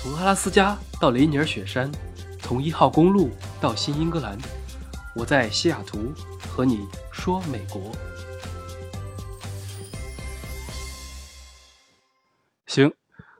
[0.00, 1.90] 从阿拉斯加到雷尼尔雪山，
[2.38, 4.38] 从一号公路到新英格兰，
[5.16, 6.14] 我在西雅图
[6.48, 7.90] 和你说美国。
[12.68, 12.92] 行，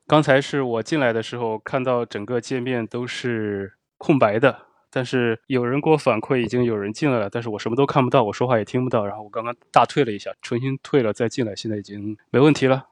[0.05, 9.07] 刚才是我进来的时候看到整个界面都是空白的，但是有人给我反馈已经有人进来了，但是我什么都看不到，我说话也听不到。
[9.07, 12.89] 然后我刚刚大退了一下，重新退了再进来，现在已经没问题了。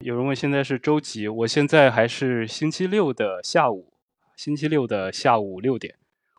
[0.00, 1.26] 有人问现在是周几？
[1.26, 3.94] 我现在还是星期六的下午，
[4.36, 5.94] 星期六的下午六点，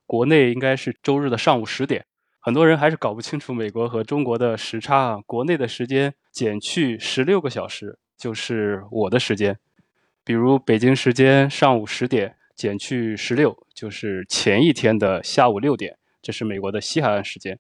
[0.06, 2.06] 国内应该是周日的上午十点。
[2.40, 5.20] 很多人还是搞不清楚美国和中国的时差啊。
[5.26, 9.58] 国内的时间减去十六个小时就是我的时间，
[10.24, 17.58] 比如北京时间上午十点减去十六，就是前一天的下午六点，这是美国的西海岸时间。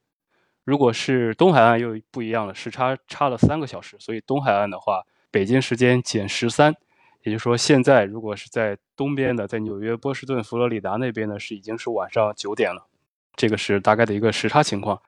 [0.63, 5.01] 如果是东海岸又不一样了，时差差了三个小时，所以东海岸的话。
[5.37, 6.75] 北京时间减十三，
[7.21, 12.87] 也就是说，现在如果是在东边的，在纽约、波士顿、佛罗里达那边呢，是已经是晚上九点了。
[13.35, 14.99] 这个是大概的一个时差情况。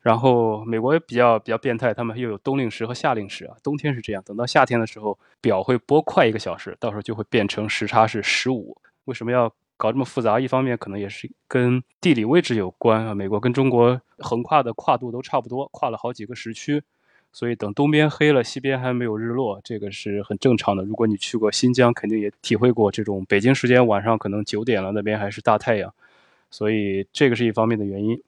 [0.00, 3.54] 然后美国也比较比较变态，他们又有冬令时和夏令时啊。
[3.62, 8.76] 冬天是这样，等到夏天的时候，表会拨快一个小时，到时候就会变成时差是十五。
[9.04, 10.40] 为什么要搞这么复杂？
[10.40, 13.14] 一方面可能也是跟地理位置有关啊。
[13.14, 16.82] 美国跟中国横跨的跨度都差不多，跨了好几个时区。
[17.30, 20.82] 所以等东边黑了，西边还没有日落，这个是很正常的。
[20.82, 25.94] 如果你去过新疆，肯定也体会过这种北京时间晚上可能九点了，那边还是大太阳，
[26.50, 28.20] 所以这个是一方面的原因。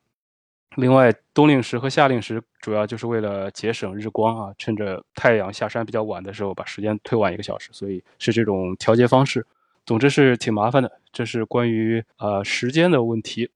[0.77, 9.45] 另外，冬令时和夏令时主要就是为了节省日光啊，趁着太阳下山比较晚的时候，把时间推晚一个小时，所以是这种调节方式。
[9.85, 11.01] 总之是挺麻烦的。
[11.11, 13.51] 这是关于呃时间的问题。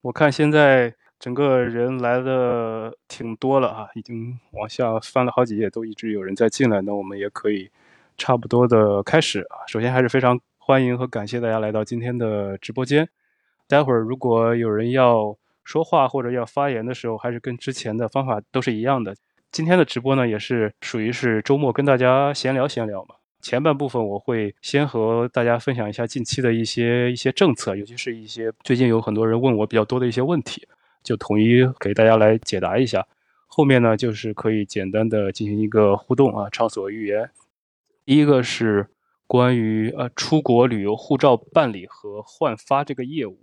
[0.00, 0.94] 我看现在。
[1.18, 6.80] 整个人来的挺多了啊，已经往下翻了好几页，都一直有人在进来。
[6.82, 7.68] 那我们也可以
[8.16, 9.66] 差不多的开始啊。
[9.66, 13.08] 首先还是非常欢迎和感谢大家来到今天的直播间。
[13.66, 19.14] 待会儿如果有人要说话或者要发言的时候，还是跟之前的方法都是一样的。
[19.50, 23.16] 今天的直播呢，也是属于是周末跟大家闲聊闲聊嘛。
[23.40, 30.66] 前半部分我会先和大家分享一下近期的一些一些政策，尤其是一些最近有很多人问我比较多的一些问题。
[31.08, 33.06] 就统一给大家来解答一下，
[33.46, 37.30] 后面呢就是可以简单的进行一个互动啊，畅所欲言。
[38.04, 38.88] 第一个是
[39.26, 43.38] 关于呃出国旅游护照办理和换发这个业务，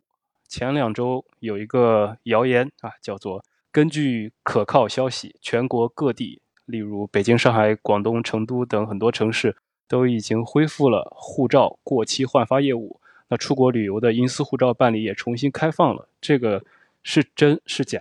[0.48, 13.00] 前两周有一个谣言啊，叫做根据可靠消息，全国各地，例如北京、上海、广东、成都等很多城市都已经恢复了护照过期换发业务，
[13.30, 16.64] 那出国旅游的银丝护照办理也重新开放了，这个。
[17.07, 17.99] 是真是假？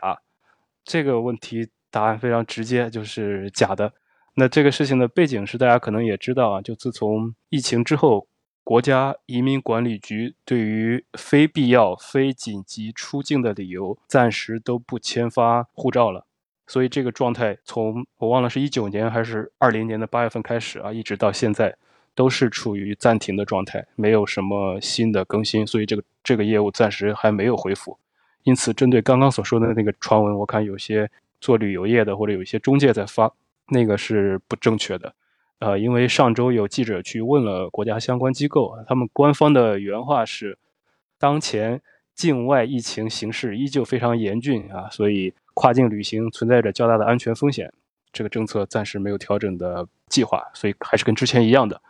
[0.83, 3.93] 这个问题答案非常直接，就是假的。
[4.37, 8.27] 那这个事情的背景是，大家可能也知道啊，就自从疫情之后，
[8.65, 16.27] 国家移民管理局对于非必要、非紧急出境的理由，暂时都不签发护照了。
[16.67, 21.77] 所以这个状态，从我忘了是一九年还是二零年的八月份开始啊，一直到现在，
[22.15, 25.67] 都是处于暂停的状态，没有什么新的更新。
[25.67, 27.99] 所以这个这个业务暂时还没有恢复。
[28.45, 31.11] 因此，针对刚刚所说的那个传闻，我看有些
[31.41, 33.33] 做旅游业的或者有一些中介在发，
[33.69, 35.15] 那个是不正确的。
[35.61, 40.59] 呃，因为上周有记者去问了国家相关机构，他们官方的原话是：
[41.19, 41.81] 当前
[42.15, 47.73] 境外疫情形势依旧非常严峻啊，所以跨境旅行存在着较大的安全风险。
[48.13, 51.81] 这个政策暂时没有调整的计划，所以还是跟之前一样的。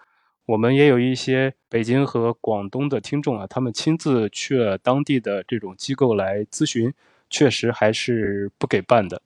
[0.47, 6.93] 我们也有一些北京和广东的听众啊，他们亲自去了当地的这种机构来咨询，
[7.31, 9.23] 确实还是不给办的。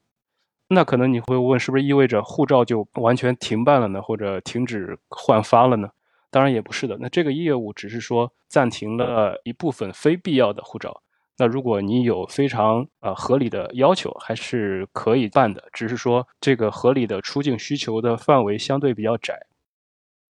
[0.69, 5.91] 那可能你会问，是不是意味着护照就完全停办了呢，或者停止换发了呢？
[6.31, 6.97] 当然也不是的。
[7.01, 11.03] 那这个业务只是说暂停了一部分非必要的护照。
[11.39, 19.48] 那如果你有非常呃合理的要求，还是可以办的，只是说这个合理的出境需求的范围相对比较窄。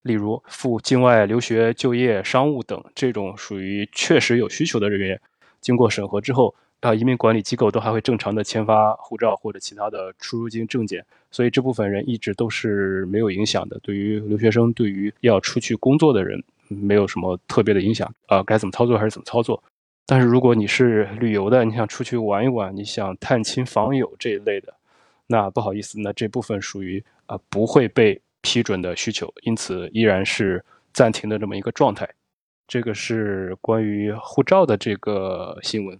[0.08, 5.20] 例如赴境外留学、就业、商务等这种属于确实有需求的人员，
[5.60, 13.78] 经过审核之后，啊，移民管理机构都还会正常的签发护照或者其他的出入境证件，所以这部分人一直都是没有影响的。
[13.82, 18.10] 对于留学生，对于要出去工作的人，没有什么特别的影响。
[18.28, 19.62] 啊，该怎么操作还是怎么操作。
[20.06, 24.72] 但是如果你是旅游的，你想出去玩一玩，你想探亲访友这一类的，
[25.26, 28.22] 那不好意思，那这部分属于啊不会被。
[28.40, 32.08] 批准的需求，因此依然是暂停的这么一个状态。
[32.66, 35.98] 这个是关于护照的这个新闻。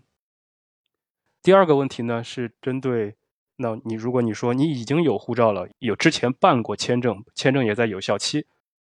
[1.42, 3.14] 第二个问题呢，是针对
[3.56, 8.46] 那你如果你说你已经有护照了，有之前办过签证，签证也在有效期，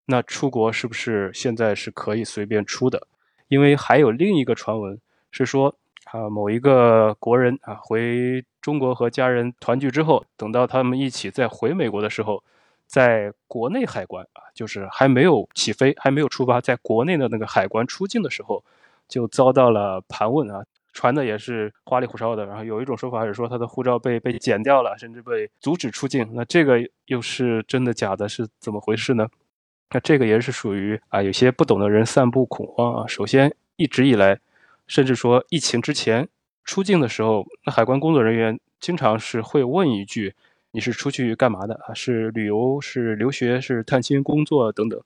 [0.06, 3.08] 那出国是不是现在是可以随便出的？
[3.48, 5.00] 因为还有另一个传闻
[5.30, 5.76] 是说，
[6.06, 12.44] 啊，某一个国人啊回中国和家人团聚之后，等到他们一起再回美国的时候，
[12.88, 18.64] 在国内海关啊，就是还没有起飞、还没有出发，在国内的那个海关出境的时候，
[19.08, 22.46] 就遭到了盘问啊，传的也是花里胡哨的。
[22.46, 26.30] 然后有一种说法是说他的护照被被剪掉了，甚至被阻止出境。
[26.34, 28.30] 那这个又是真的假的？
[28.30, 29.28] 是怎么回事呢？
[29.92, 33.08] 那这个也是属于啊，有些不懂的人散布恐慌啊。
[33.08, 34.40] 首先，一直以来，
[34.88, 36.28] 甚至说疫情之前
[36.64, 40.34] 出境的时候，那海关工作人员经常是会问一句
[40.76, 41.94] ：“你是出去干嘛的啊？
[41.94, 45.02] 是旅游、是留学、是探亲、工作等等。”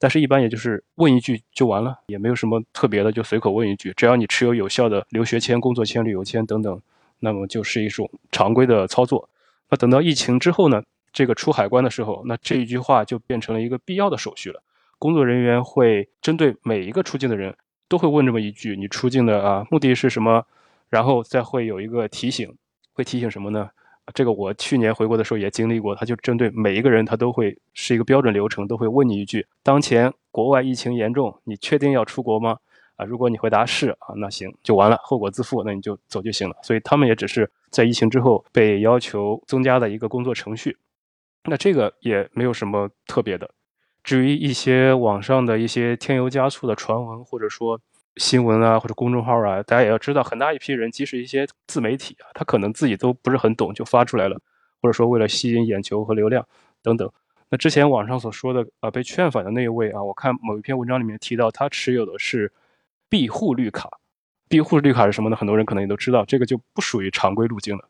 [0.00, 3.92] 但是，一般也就是问一句就完了，也没有什么特别的，就随口问一句。
[3.96, 6.82] 只要你持有有效的留学签、工作签、旅游签等等，
[7.20, 9.28] 那么就是一种常规的操作。
[9.70, 10.82] 那等到疫情之后呢？
[11.12, 14.62] 这个出海关的时候，那这一句话就变成了一个必要的手续了。
[14.98, 17.54] 工作人员会针对每一个出境的人，
[17.86, 20.46] 都会问这么一句：“你出境的啊，目的是什么？”
[20.88, 22.56] 然后再会有一个提醒，
[22.94, 23.68] 会提醒什么呢？
[24.14, 32.58] 这个我去年回国的时候也经历过，他就针对每一个人，他都会是一个标准流程，都会问你一句：“当前国外疫情严重，你确定要出国吗？”
[32.96, 36.56] 啊，如果你回答是啊，那行就完了，后果自负，那你就走就行了。
[36.62, 40.76] 所以他们也只是在疫情之后被要求增加的一个工作程序。
[41.44, 43.50] 那这个也没有什么特别的。
[44.04, 47.80] 至于一些网上的一些添油加醋的传闻，或者说
[48.16, 54.38] 新闻啊，或者公众号啊，大家也要知道，很大一批人，即使一些自媒体啊，他可能自己都不是很懂，就发出来了，
[54.80, 56.46] 或者说为了吸引眼球和流量
[56.82, 57.10] 等等。
[57.48, 62.52] 那之前网上所说的啊，被劝返的那一位啊，我看某一篇文章里面提到，他持有的是
[63.08, 63.98] 庇护绿卡。
[64.48, 65.36] 庇护绿卡是什么呢？
[65.36, 67.88] 很多人可能也都知道，这个就不属于常规路径了。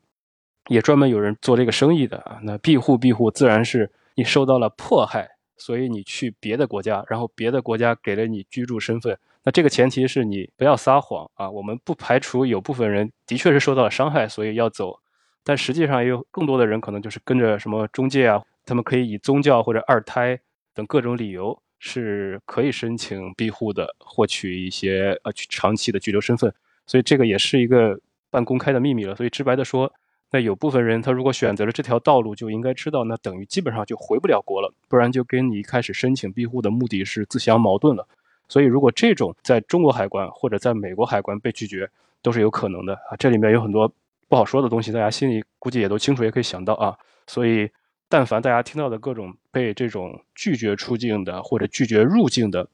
[0.68, 9.18] 也专门有人做这个生意的啊，那庇护庇护自然是你受到了迫害，所以你去别的国家，然后别的国家给了你居住身份。
[9.44, 11.50] 那这个前提是你不要撒谎啊。
[11.50, 14.98] 我们不排除有部分人的确是受到了伤害，所以要走，
[15.44, 20.38] 但实际上也有更多的人可能就是跟着什么中介啊，他们可以以宗教或者二胎
[20.74, 26.52] 等各种理由是可以申请庇护的，获取一些呃长期的居留身份。
[26.86, 27.98] 所以这个也是一个
[28.30, 29.14] 半公开的秘密了。
[29.16, 29.92] 所以直白的说。
[30.34, 38.08] 那有部分人，他如果选择了这条道路，就应该知道，那等于基本上就回不了国了，不然就跟你一开始申请庇护的目的是自相矛盾了。
[38.52, 41.88] 所以，如果这种在中国海关或者在美国海关被拒绝，
[42.20, 43.16] 都是有可能的啊。
[43.18, 43.90] 这里面有很多
[44.28, 46.94] 不好说的东西，大家心里估计也都清楚，也可以想到啊。
[47.26, 47.70] 所以，
[48.10, 52.68] 但凡大家听到的各种被这种拒绝出境的或者拒绝入境的，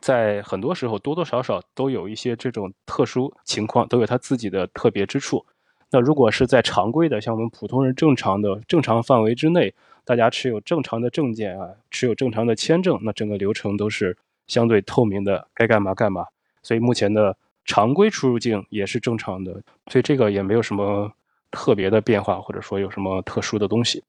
[0.00, 5.46] 在很多时候多多少少都有一些这种特殊情况，都有它自己的特别之处。
[5.92, 9.72] 那如果是在常规的，像我们普通人正常的正常范围之内，
[10.04, 14.16] 大家持有正常的证件啊，持有正常的签证，那整个流程都是
[14.46, 16.26] 相对透明的，该干嘛干嘛。
[16.62, 21.12] 所以目前的常规出入境也是正常的，所以这个也没有什么
[21.50, 24.02] 特别的变化，或者说有什么特殊的东西。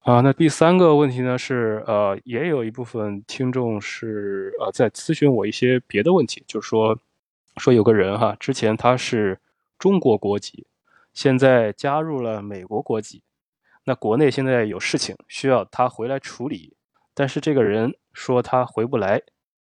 [0.00, 6.98] 啊，那第三个问题呢是，呃，也有一部分听众是呃在咨询我一些别的问题，就是说，
[7.58, 9.38] 说有个人哈，之前他是
[9.78, 10.66] 中国国籍。
[11.12, 13.22] 现在加入了美国国籍，
[13.84, 16.76] 那国内现在有事情需要他回来处理，
[17.14, 19.22] 但是这个人说他回不来，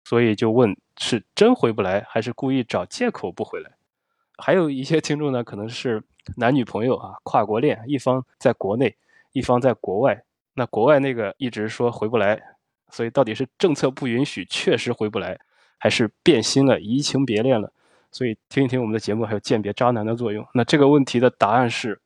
[0.05, 3.73] 所以就问是真回不来，还是故意找借口不回来？
[4.39, 6.03] 还有一些听众呢，可能是
[6.37, 8.97] 男女朋友啊，跨国恋，一方在国内，
[9.33, 10.23] 一方在国外，
[10.55, 12.41] 那国外那个一直说回不来，
[12.91, 15.39] 所以到底是政策不允许，确实回不来，
[15.77, 17.73] 还是变心了，移情别恋了？
[18.11, 20.47] 所以听一听我们的节目，还有鉴别渣男的作用。
[20.55, 22.01] 那这个问题的答案是，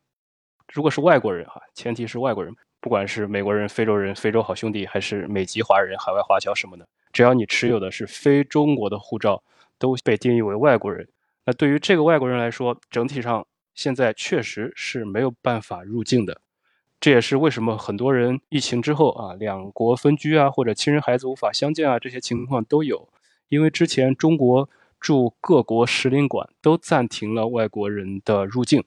[0.72, 9.42] 如果是外国人哈，前提是外国人，不管是美国人、非洲人、非洲好兄弟，还是美籍华人、海外华侨什么的，只要你持有的是非中国的护照，
[9.78, 11.08] 都被定义为外国人。
[11.46, 16.42] 那对于这个外国人来说，整体上现在确实是没有办法入境的。
[17.00, 23.08] 这也是为什么很多人疫情之后啊，两国分居啊，或者亲人孩子无法相见啊，这些情况都有，
[23.48, 24.68] 因为之前中国。
[25.00, 28.82] 驻各国使领馆都暂停了外国人的入境，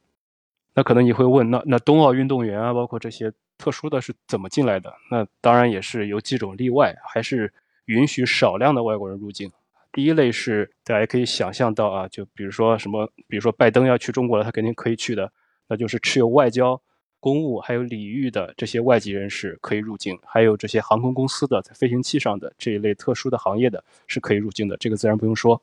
[0.74, 4.94] 那可能你会问，那那冬奥运动员啊，包括这些特殊的是怎么进来的？
[5.10, 7.54] 那当然也是有几种例外，还是
[7.86, 9.52] 允许少量的外国人入境。
[9.92, 15.32] 第一类是大家可以想象到啊，就比如说什么，比如说拜登要去中国了，他肯定可以去的，
[15.68, 16.80] 那就是持有外交、
[17.20, 25.60] 公务还有礼遇的这些外籍人士可以入境，还有这些航空公司的在飞行器上的这一类特殊的行业的是可以入境的，这个自然不用说。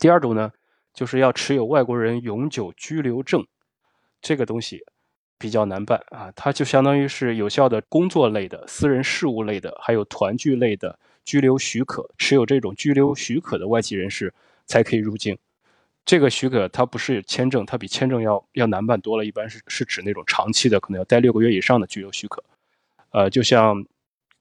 [0.00, 0.50] 第二种呢，
[0.94, 3.46] 就是要持有外国人永久居留证，
[4.22, 4.82] 这个东西
[5.42, 14.32] 比较难办啊，它就相当于是有效的工作类的、私人事务类的，还有团聚类的居留许可，持有这种居留许可的外籍人士
[14.66, 15.36] 才可以入境。
[16.04, 22.44] 这个许可它不是签证，它比签证要要难办多了，一般是是指那种长期的，可能要待六个月以上的居留许可。
[23.10, 23.84] 呃，就像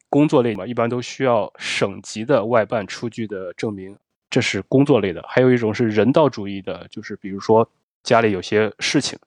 [0.08, 3.98] 工作类嘛，一般都需要省级的外办出具的证明，
[4.30, 5.26] 这是工作类的。
[5.28, 7.68] 还有一种是人道主义的，就是比如说
[8.04, 9.18] 家里有些事情，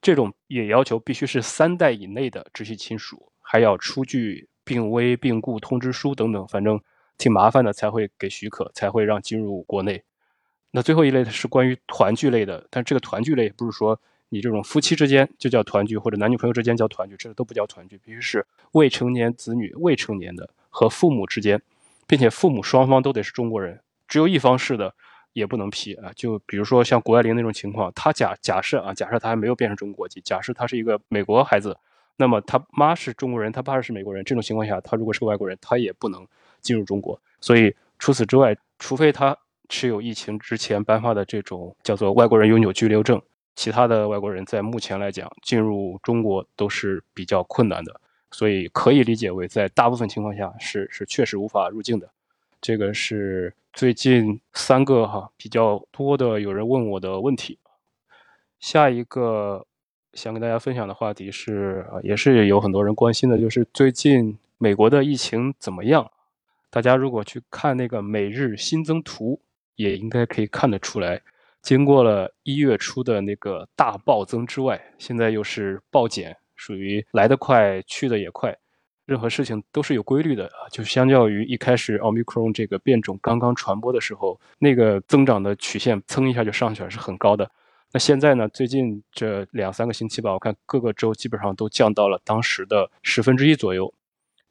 [0.00, 6.80] 这种也要求必须是三代以内的直系亲属，还要出具病危、病故通知书等等，反正
[7.16, 10.02] 挺麻烦的，才会给许可，才会让进入国内。
[10.70, 21.60] 那最后一类的是关于团聚类的，但这个团聚类不是说你这种夫妻之间就叫团聚，或者男女朋友之间叫团聚，这个都不叫团聚，必须是未成年子女、未成年的和父母之间，
[22.06, 24.94] 并且父母双方都得是中国人，只有一方是的
[25.32, 26.10] 也不能批啊。
[26.14, 31.76] 就比如说像谷爱凌那种情况，他假假设啊，假设他还没有变成中国籍，假设他是一个美国孩子，
[32.16, 36.26] 那么他妈是中国人，他爸是美国人，这种情况下，他如果是个外国人，他也不能
[36.60, 37.20] 进入中国。
[37.40, 39.36] 所以除此之外，除非他。
[39.70, 43.20] 持有疫情之前颁发的这种叫做外国人永久居留证，
[43.54, 52.10] 其他的外国人在目前来讲进入中国都是比较困难的，所以可以理解为在大部分情况下是是确实无法入境的。
[52.60, 57.58] 这个是最近三个哈比较多的有人问我的问题。
[58.58, 59.66] 下一个
[60.12, 66.10] 想跟大家分享的话题是，也是有很多人关心的，就是最近美国的疫情怎么样？
[66.70, 69.40] 大家如果去看那个每日新增图。
[69.78, 71.22] 也应该可以看得出来，
[71.62, 78.58] 经过了一月初的那个大暴增之外，现在又是暴减，属于来得快去的也快。
[79.08, 87.50] 任何事情都是有规律的啊，就相较于一开始奥密克戎这个变种刚刚传播的时候，那个增长的曲线蹭一下就上去了，是很高的。
[87.90, 93.90] 那现在呢，最近这两三个星期吧，我看各个州基本上都降到了当时的十分之一左右。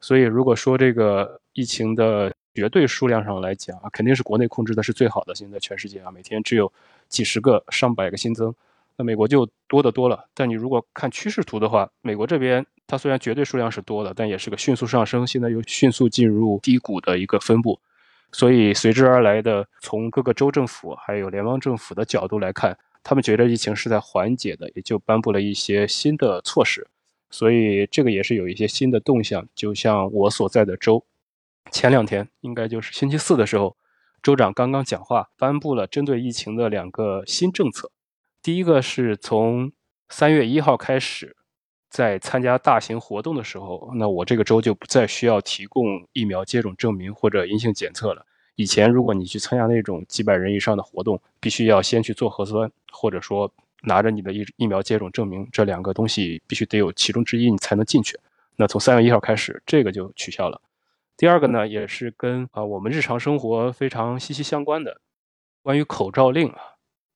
[0.00, 5.32] 所以如果说这个疫情的，绝对数量上来讲啊，肯定是国内控制的是最好的。
[5.36, 6.72] 现在全世界啊，每天只有
[7.08, 8.52] 几十个、上百个新增，
[8.96, 10.26] 那美国就多得多了。
[10.34, 17.78] 但你如果看趋势图的话，美国这边它虽然绝对数量是多的，但也是个迅速上升，现在又迅速进入低谷的一个分布。
[18.32, 26.88] 所以随之而来的，从各个州政府还有联邦政府的角度来看，他们觉得疫情是在缓解的，也就颁布了一些新的措施。
[27.30, 31.04] 所以这个也是有一些新的动向，就像我所在的州。
[31.70, 33.76] 前两天应该就是星期四的时候，
[34.22, 37.90] 州长刚刚讲话，颁布了针对疫情的两个新政策。
[38.42, 39.72] 第一个是从
[40.08, 41.36] 三月一号开始，
[41.90, 48.24] 在参加大型活动的时候，那我这个州就不再需要提供疫苗接种证明或者阴性检测了。
[48.56, 53.50] 以前如果你去参加那种几百人以上的活动，必须要先去做核酸，或者说
[53.82, 58.18] 拿着你的疫疫苗接种证明，这两个东西必须得有其中之一，你才能进去。
[58.56, 60.60] 那从三月一号开始，这个就取消了。
[61.16, 65.00] 第二个呢，也是跟啊我们日常生活非常息息相关的，
[65.62, 66.58] 关于口罩令啊，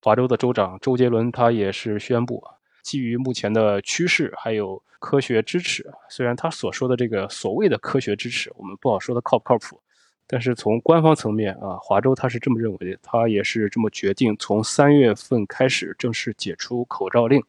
[0.01, 2.45] 华州的州长周杰伦他也是宣布，
[2.83, 9.81] 基于目前的趋势还有科学支持，虽然他所说的这个所谓的科学支持，我们不好说的靠不靠谱，
[10.27, 17.43] 但是从官方层面啊，华州他是这么认为的，他也是这么决定，从三月份开始正式解除口罩令，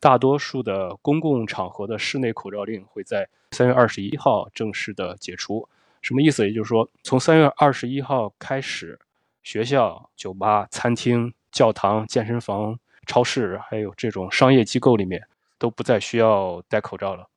[0.00, 5.68] 大多数的公共场合的室内口罩令会在三月二十一号正式的解除。
[6.00, 6.46] 什么意思？
[6.46, 8.98] 也就是说，从三月二十一号开始，
[9.42, 15.22] 学校、酒吧、餐厅、教堂、健身房、超市，还有这种商业机构里面，
[15.58, 17.28] 都不再需要戴口罩了。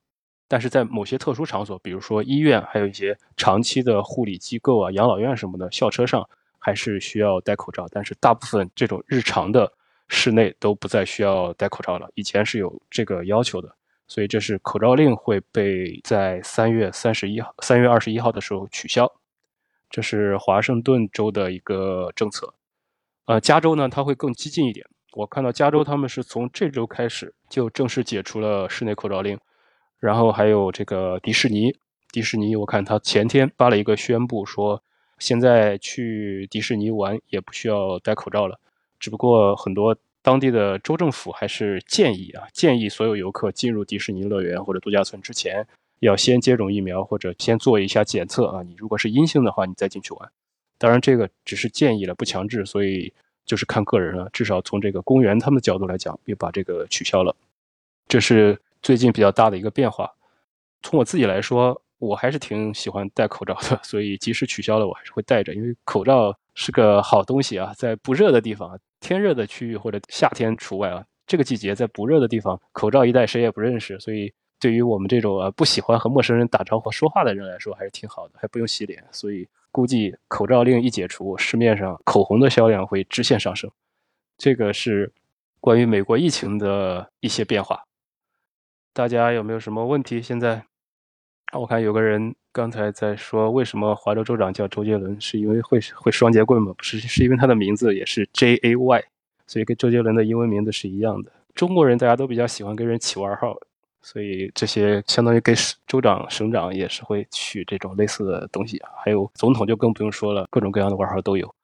[0.47, 6.27] 但是在某些特殊场所，比如说医院，还有一些长期的护理机构啊、养老院什么的，校车上
[6.59, 7.87] 还是需要戴口罩。
[7.91, 9.71] 但是大部分这种日常的
[10.07, 12.09] 室内都不再需要戴口罩了。
[12.15, 13.75] 以前是有这个要求的。
[14.07, 19.11] 所以这是口罩令会被在三月三十一号、三月二十一号的时候取消，
[19.89, 22.53] 这是华盛顿州的一个政策。
[23.25, 24.85] 呃，加州呢，它会更激进一点。
[25.15, 29.39] 我看到加州他们是从这周开始就正式解除了室内口罩令，
[29.99, 31.75] 然后还有这个迪士尼，
[32.11, 34.83] 迪士尼我看他前天发了一个宣布说，
[35.17, 38.59] 现在去迪士尼玩也不需要戴口罩了，
[38.99, 39.95] 只不过很多。
[40.21, 45.67] 当地的州政府还是建议啊，建议所有游客进入迪士尼乐园或者度假村之前，
[45.99, 48.63] 要先接种疫苗或者先做一下检测啊。
[48.63, 50.31] 你如果是阴性的话，你再进去玩。
[50.79, 53.13] 当然，这个只是建议了，不强制，所以
[53.45, 54.29] 就是看个人了。
[54.33, 57.35] 至少从这个公园他们的角度来讲，也把这个取消了。
[58.07, 60.11] 这是最近比较大的一个变化。
[60.83, 68.79] 从我自己来说，我还是挺喜欢戴口罩的， 所以即使取消了，我还是会戴着，因为口罩是个好东西啊，在不热的地方。
[68.99, 79.03] 天热的区域或者夏天除外啊，这个季节在不热的地方，口罩一戴谁也不认识，所以对于我们这种呃不喜欢和陌生人打招呼说话的人来说，还是挺好的，还不用洗脸。
[79.11, 83.69] 所以估计口罩令一解除，市面上口红的销量会直线上升。
[84.37, 85.11] 这个是
[85.59, 87.83] 关于美国疫情的一些变化。
[88.93, 90.21] 大家有没有什么问题？
[90.21, 90.63] 现在
[91.51, 95.19] 我看有个人刚才在说，为什么华州州长叫周杰伦？
[95.19, 96.73] 是因为会会双节棍吗？
[96.77, 99.03] 不是，是因为他的名字也是 J A Y。
[99.45, 101.29] 所以跟周杰伦的英文名字是一样的。
[101.53, 103.57] 中国人大家都比较喜欢跟人起外号，
[104.05, 105.55] 所以这些相当于给
[105.87, 108.79] 州长、省长也是会取这种类似的东西。
[109.03, 111.55] 还有总统就更不用说了，各种各样的外号都有。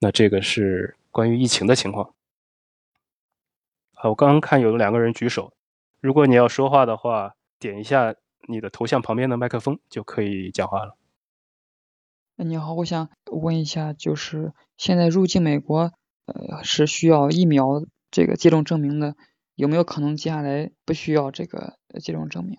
[0.00, 2.12] 那这个是关于疫情的情况。
[3.94, 5.52] 好，我刚刚看有两个人举手，
[6.00, 8.16] 如果你要说话的话，点一下
[8.48, 10.96] 你的头像旁边的麦克风就可以讲话了。
[12.34, 15.92] 你好，我想问一下，就是现在入境美国。
[16.26, 19.14] 呃，是需要疫苗这个接种证明的，
[19.56, 22.56] 有没有可能接下来不需要这个接种证明？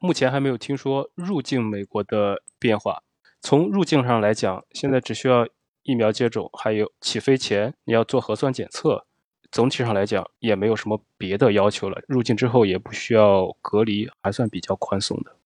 [0.00, 3.02] 目前还没有听说入境美国的变化。
[3.40, 5.48] 从入境上来讲，现在只需要
[5.82, 9.06] 疫苗接种，还有起飞前你要做核酸检测。
[9.50, 12.02] 总体上来讲，也没有什么别的要求了。
[12.06, 15.36] 入境之后也不需要隔离，还算比较宽松的。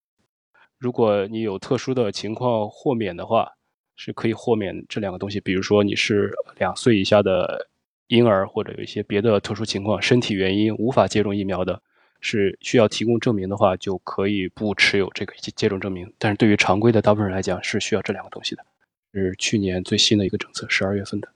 [0.78, 3.52] 如果你有特殊的情况豁免的话。
[4.02, 7.68] 是可以豁免这两个东西，比如说你是两岁以下的
[8.10, 11.80] 婴儿，或者有一些别的特殊情况，身体原因无法接种疫苗的，
[12.20, 16.12] 是需要提供证明的话，就可以不持有这个接种证明。
[16.18, 18.66] 但是对于常规的大部分人来讲，是需要这两个东西的。
[19.12, 21.28] 是去年最新的一个政策，十二月份的。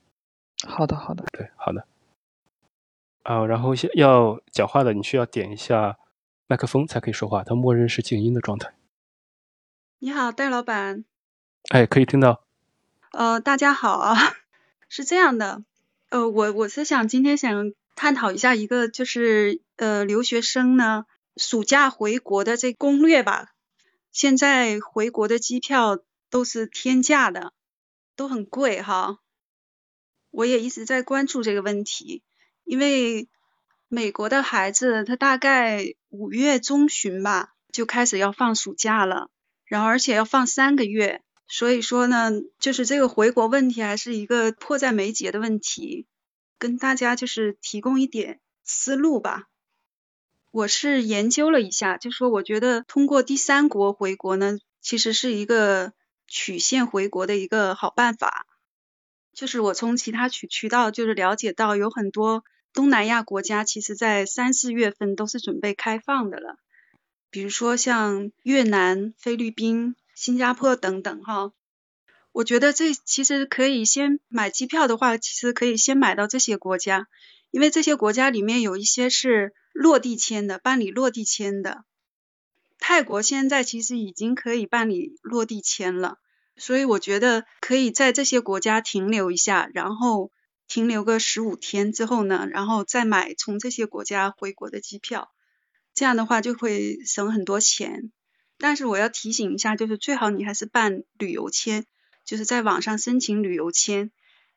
[0.67, 1.87] 好的，好的，对，好的。
[3.23, 5.97] 啊，然后要讲话的，你需要点一下
[6.47, 8.73] 麦克风才可以说话，它默认是静音的状态。
[9.99, 11.05] 你好，戴老板。
[11.69, 12.43] 哎，可以听到。
[13.11, 14.15] 呃，大家好啊，
[14.89, 15.63] 是这样的，
[16.09, 23.49] 呃，我我是想今天想探讨一下一个就是呃留学生呢暑假回国的这攻略吧。
[24.11, 27.53] 现在回国的机票都是天价的，
[28.15, 29.17] 都很贵哈。
[30.31, 32.23] 我也一直在关注这个问题，
[32.63, 33.27] 因为
[33.87, 39.29] 美国的孩子他大概五月中旬吧就开始要放暑假了，
[39.65, 41.21] 然后而且要放三个月。
[41.47, 46.07] 所以说呢，就是这个回国问题还是一个迫在眉睫的问题，
[46.57, 49.43] 跟大家就是提供一点思路吧。
[50.49, 55.93] 我是研究了一下，就说我觉得通过第三国回国呢，其实是一个
[56.27, 58.47] 曲线回国的一个好办法。
[59.33, 66.57] 就是我从其他渠渠道就是了解到，有很多东南亚国家其实在三四月份都是准备开放的了，
[67.29, 69.95] 比如说像越南、菲律宾。
[70.15, 71.51] 新加坡等等哈，
[72.31, 77.07] 我觉得这其实可以先买机票的话，其实可以先买到这些国家，
[77.51, 81.83] 因为这些国家里面有一些是落地签的，办理落地签的。
[82.79, 86.17] 泰国现在其实已经可以办理落地签了，
[86.55, 90.31] 所以我觉得可以在这些国家停留一下，然后
[90.67, 95.31] 停留个十五天之后呢，然后再买从这些国家回国的机票，
[95.93, 98.11] 这样的话就会省很多钱。
[98.57, 101.85] 但是我要提醒一下，就是最好你还是办旅游签，
[102.23, 104.11] 就是在网上申请旅游签，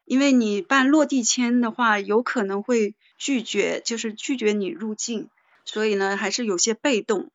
[0.04, 5.28] 因为你办落地签的话，有可能会拒绝，就是拒绝你入境，
[5.64, 7.30] 所以呢，还是有些被动。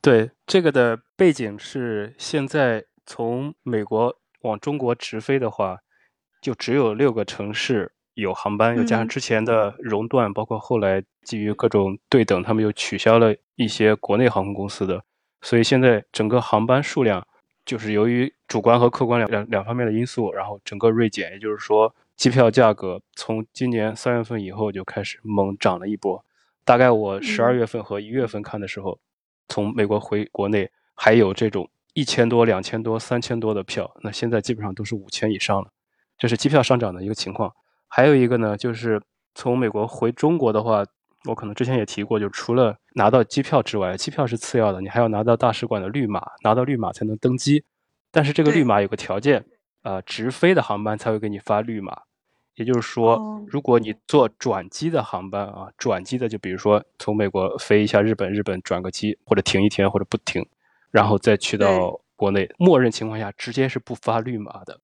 [0.00, 5.78] 对，这个的背景是现在从美国往中国直飞的话，
[6.40, 15.04] 就只有六个城市有航班，又加上之前的熔断，包括后来基于各种对等，他们又取消了一些国内航空公司的。
[15.42, 17.26] 所以现在整个航班数量，
[17.64, 21.32] 就是由于主观和客观两两两方面的因素，然后整个锐减。
[21.32, 26.24] 也就是说，机票价格从今年三月份以后就开始猛涨了一波。
[26.64, 29.00] 大概我十二月份和一月份看的时候，
[29.48, 35.72] 从美国回国内还有这种一千多、两千多、三千多的票，那现在基本上都是五千以上了。
[36.16, 37.52] 这是机票上涨的一个情况。
[37.88, 39.02] 还有一个呢，就是
[39.34, 40.84] 从美国回中国的话。
[41.28, 47.64] 我可能之前也提过，就除了拿到机票之外，机票是次要的，你还要拿到大使馆的绿码，拿到绿码才能登机。
[48.10, 49.44] 但是这个绿码有个条件，
[49.82, 52.02] 呃，直飞的航班才会给你发绿码。
[52.54, 60.46] 也就是说，如果你坐转机的航班啊，转机的就比如说从美国飞一下日本，日本转个机或者停一天或者不停，
[60.90, 64.80] 然后再去到国内，默认情况下直接是不发绿码的。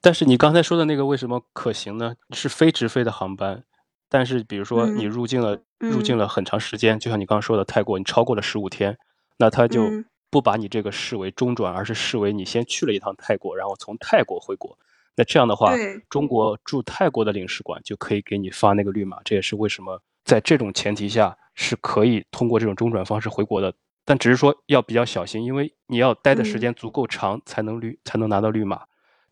[0.00, 2.14] 但是你刚才说的那个为什么可行呢？
[2.30, 3.64] 是非直飞的航班。
[4.10, 8.98] 但是，比如说你入境了，入境了很长时间，就像你刚刚说的泰国，你超过了十五天，
[9.38, 9.88] 那他就
[10.30, 14.76] 不把你这个视为中转，而是视为你先去了一趟泰国，然后从泰国回国。
[15.16, 15.74] 那这样的话，
[16.08, 19.18] 中国驻泰国的领事馆就可以给你发那个绿码。
[19.24, 23.72] 这也是为什么在这种前提下是可以通过这种中转方式回国的。
[24.04, 28.82] 但只是说要比较小心，因为你要待的时嗯间足够长才能绿才能拿到绿码。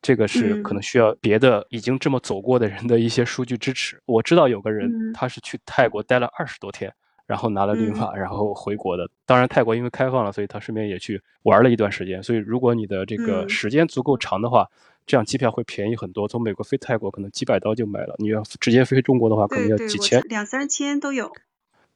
[0.00, 4.00] 这个是可嗯能需要别的已经这么走过的人的一些数据支持。
[4.06, 6.92] 我知道有个人嗯他是去泰国待了二十多天，
[7.26, 9.08] 然后拿了绿嗯码，然后回国的。
[9.26, 12.22] 当然，泰国因为开放了，所以他顺便也去玩了一段时间。
[12.22, 14.66] 所以，如果你的这个嗯时间足够长的话，
[15.04, 16.28] 这样机票会便宜很多。
[16.28, 20.22] 从美国飞泰国可能几百刀就买了，你要直接飞中国的话，可能要几千。
[20.22, 21.30] 两三千都有。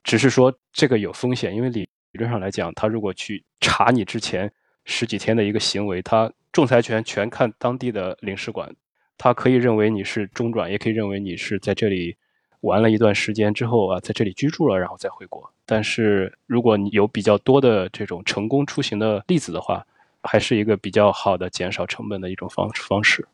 [0.03, 4.53] 只是说这个有风险，因为理理论上来讲，他如果去查你之前
[4.85, 8.75] 十几天的一个行为，他仲裁权全看当地的领事馆，
[9.17, 12.17] 他可以认为你是中转，也可以认为你是在这里
[12.61, 15.53] 玩了一段时间之后啊，在这里居住了，然后再回国。
[15.65, 19.87] 但是如果你有比较多的这种成功出行的例子的话，
[20.23, 23.27] 还是一个比较好的减少成本的一种方方式。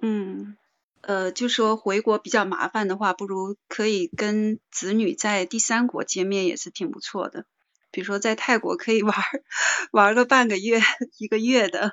[0.00, 0.56] 嗯，
[1.00, 7.46] 呃，就说回国比较麻烦的话，不如可以跟子女在第三国见面，也是挺不错的。
[7.94, 9.14] 比如说在泰国可以玩
[9.92, 10.80] 玩个半个月、
[11.18, 11.92] 一个月的，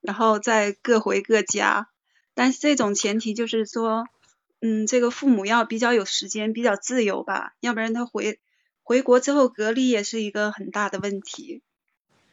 [0.00, 1.88] 然后再各回各家。
[2.32, 4.04] 但是这种前提就是说，
[4.60, 8.38] 嗯，这个父母要比较有时间，比较自由吧，要不然他回
[8.84, 11.64] 回国之后隔离也是一个很大的问题。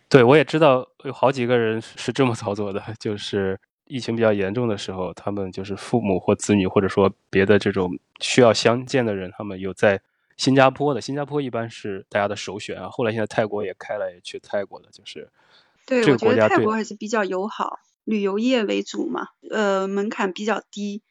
[0.08, 10.00] 对，我也知道有好几个人是这么操作的，就是疫情比较严重的时候，他们就是父母或子女，或者说别的这种需要相见的人，他们有在
[10.40, 11.02] 新加坡的。
[11.02, 12.90] 新加坡一般是大家的首选啊。
[12.90, 15.30] 后来现在泰国也开了，也去泰国的，就是
[15.86, 21.04] 对，这我觉得泰个国家对国还是比较友好，旅游业为主嘛，呃，门槛比较低。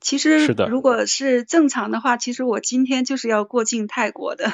[0.00, 4.50] 其实是的如果是正常的话，其实我今天就是要过境泰国的，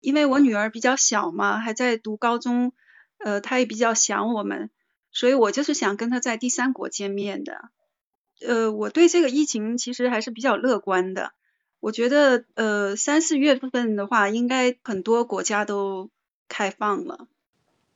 [0.00, 2.72] 因为我女儿比较小嘛，还在读高中，
[3.18, 4.70] 呃，她也比较想我们，
[5.12, 7.70] 所以我就是想跟她在第三国见面的。
[8.46, 11.32] 呃，我对这个疫情其实还是比较乐观的。
[11.86, 16.10] 我觉得，呃，三四月份的话，应该很多国家都
[16.48, 17.28] 开放了。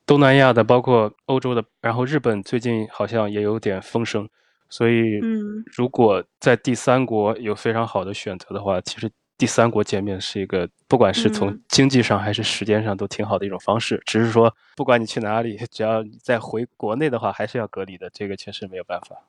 [0.06, 4.28] 东南亚的，包括欧洲的，然后日本最近好像也有点风声，
[4.68, 14.00] 所以嗯如果在第三国有非常好的选择的话，其实第三国见面是一个不管是从嗯经济上还是时间上都挺好的一种方式。
[14.06, 19.24] 只是说，不管你去哪里，只要你再回国内的话，还是要隔离的，这个确实没有办法。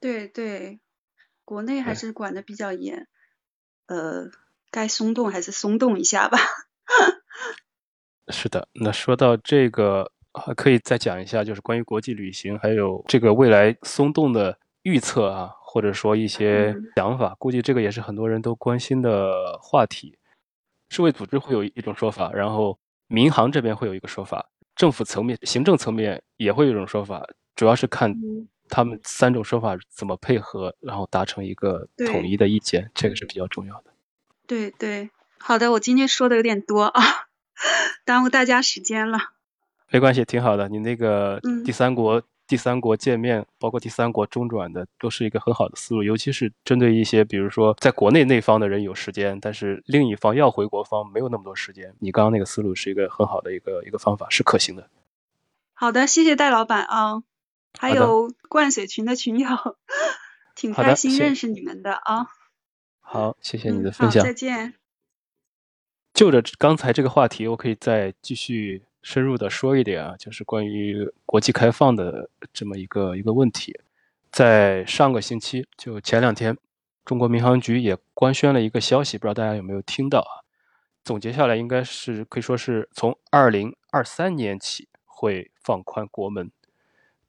[0.00, 0.80] 对对，
[1.44, 3.06] 国内还是管的比较严，
[3.90, 4.30] 呃，
[4.70, 6.38] 该松动还是松动一下吧。
[8.28, 20.16] 是的，那说到这个，还可以再讲一下，就是关于国际旅行，还有这个未来松动的预测啊，或者说一些嗯想法，估计这个也是很多人都关心的话题。
[20.88, 27.26] 世卫组织会有一种说法，然后民航这边会有一个说法，政府层面、行政层面也会有一种说法，
[27.56, 33.92] 主要是看嗯他们三种说法怎么配合，然后达成一个统一的意见，这个是比较重要的。
[34.46, 37.02] 对对，好的，我今天说的有点多啊，
[38.06, 39.18] 耽误大家时间了。
[39.90, 40.68] 没关系，挺好的。
[40.68, 46.02] 你那个嗯第三国、第三国见面，包括第三国中转的，都是一个很好的思路。
[46.02, 51.94] 尤其是针对一些，比如说在国内那方的人有时间，但是另一方要回国方没有那么多时间。
[51.98, 54.88] 你刚刚那个思路是一个很好的一个一个方法，是可行的。
[55.74, 57.22] 好的，谢谢戴老板啊，
[57.80, 59.48] 还有灌水群的群友，
[60.54, 62.26] 挺开心认识你们的啊。
[63.00, 64.26] 好，谢谢你嗯的分享好，。
[64.26, 64.74] 再见。
[66.12, 73.80] 就着刚才这个话题，我可以再继续深入的说一点啊，就是关于国际开放的这么一个一个问题。
[74.30, 76.58] 在上个星期，就前两天，
[77.06, 80.44] 中国民航局也官宣了一个消息，不知道大家有没有听到啊？
[81.02, 86.52] 总结下来，应该是可以说是从二零二三年起会放宽国门。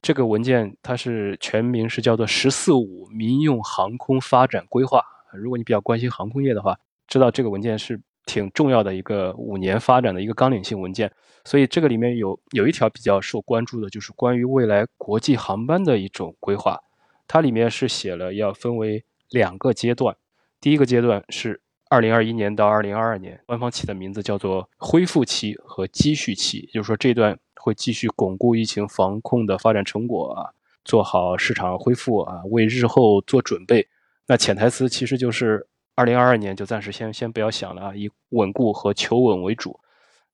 [0.01, 5.03] 这个文件它是全名是叫做“十四五”民用航空发展规划。
[5.33, 11.11] 如果你比较关心航空业的话，知道这个文件是挺重要的一个五年发展的一个纲领性文件。
[11.45, 16.79] 所以这个里面有有一条比较受关注的，就是关于未来国际航班的一种规划。
[17.27, 20.17] 它里面是写了要分为两个阶段，
[20.59, 33.85] 第一个阶段是二零二一年到二零二二年，官方起的名字叫做恢复期和积蓄期，就是说这段会继续巩固疫情防控的发展成果啊，做好市场恢复啊，为日后做准备。
[34.25, 39.77] 那潜台词其实就是二零二二年就暂时先先不要想了啊，以稳固和求稳为主。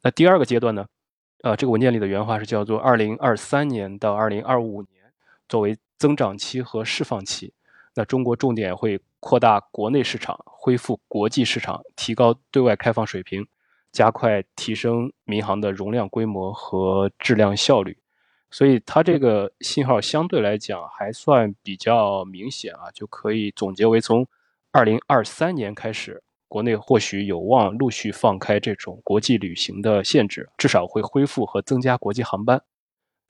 [0.03, 0.85] 那第二个阶段呢，
[1.41, 5.11] 呃，这个文件里的原话是叫做二零二三年到二零二五年
[5.49, 7.51] 作为增长期和释放期。
[7.95, 13.47] 那中国重点会扩大国内市场，恢复国际市场，提高对外开放水平，
[13.91, 17.97] 加快提升民航的容量规模和质量效率。
[18.49, 24.25] 所以它这个信号相对来讲还算比较明显啊，就可以总结为从
[24.71, 32.61] 二零二三年开始，国内或许有望陆续放开这种国际旅行的限制，至少会恢复和增加国际航班。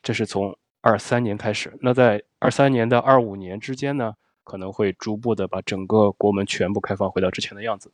[0.03, 1.75] 这是从二三年开始。
[1.81, 4.13] 那在二三年到二五年之间呢，
[4.47, 7.91] 可能会逐步的把整个国门全部开放回到之前的样子。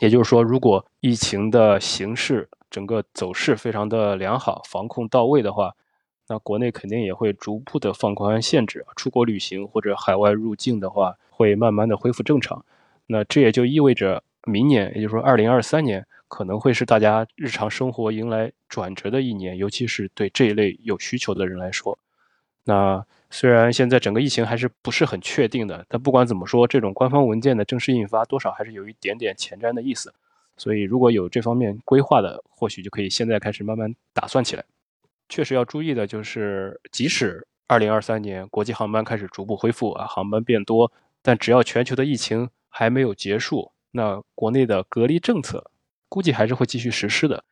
[0.00, 5.74] 也就是说，如果疫情的形势整个走势非常的良好，防控到位的话，
[6.28, 12.62] 那国内肯定也会逐步的放宽限制，出国旅行或者海外入境的话，会慢慢的恢复正常。
[13.06, 21.98] 那这也就意味着明年，也就是说二零二三年，可能会是大家日常生活迎来转折的一年，尤其是对这一类有需求的人来说。
[22.68, 30.12] 那虽然现在整个疫情还是不是很确定的，但不管怎么说，这种官方文件的正式印发，多少还是有一点点前瞻的意思。
[30.54, 34.62] 所以如果有这方面规划的，或许就可以现在开始慢慢打算起来。
[35.30, 45.70] 确实要注意的就是，即使二零二三年国际航班开始逐步恢复啊，航班变多，但只要全球的疫情还没有结束，那国内的隔离政策
[46.10, 47.44] 估计还是会继续实施的。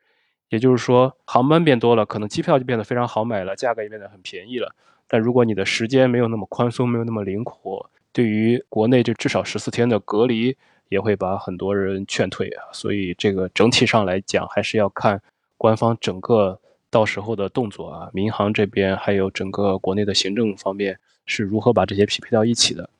[0.50, 4.74] 也就是说，航班变多了，可能机票就变得非常好买了，价格也变得很便宜了。
[5.08, 10.56] 但如果你的时间没有那么宽松，没有那么灵活，对于国内这至少十四天的隔离，
[10.88, 12.64] 也会把很多人劝退啊。
[12.72, 15.22] 所以这个整体上来讲，还是要看
[15.56, 16.58] 官方整个
[16.90, 22.90] 到时候的动作啊，民航这边还有整个国内的行政方面是如何把这些匹配到一起的。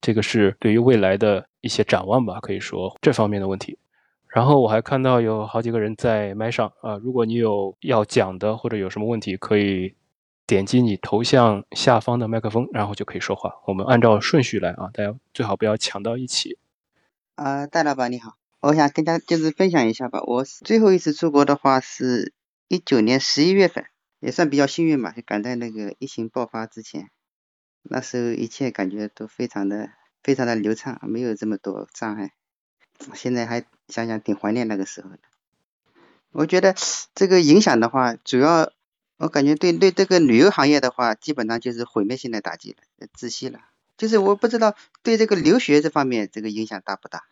[0.00, 3.76] 这个是对于未来的一些展望吧，可以说这方面的问题。
[4.28, 9.94] 然后我还看到有好几个人在麦上啊，如果你有要讲的或者有什么问题，可以。
[10.46, 13.62] 点击你头像下方的麦克风，然后就可以说话。
[13.66, 16.58] 我们按照顺序来啊，大家最好不要抢到一起。
[17.34, 20.20] 啊，戴老板你好，我想跟大家就是分享一下吧。
[20.22, 22.34] 我最后一次出国的话是
[22.68, 23.86] 一九年十一月份，
[24.20, 27.08] 也算比较幸运吧，就赶在那个疫情爆发之前。
[27.82, 29.88] 那时候一切感觉都非常的
[30.22, 32.32] 非常的流畅，没有这么多障碍。
[33.14, 35.20] 现在还想想挺怀念那个时候的。
[36.32, 36.74] 我觉得
[37.14, 38.70] 这个影响的话，主要。
[39.16, 43.60] 我感觉对对这个旅游行业的话，基本上就是毁灭性的打击了，窒息了。
[43.96, 44.74] 就是我不知道
[45.04, 47.22] 对这个留学这方面这个影响大不大。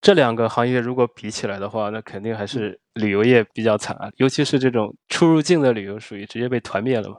[0.00, 7.18] 这两个行业如果比起来的话，那肯定还是旅游业比较惨啊，尤其是这种出入境的旅游，属于直接被团灭了嘛。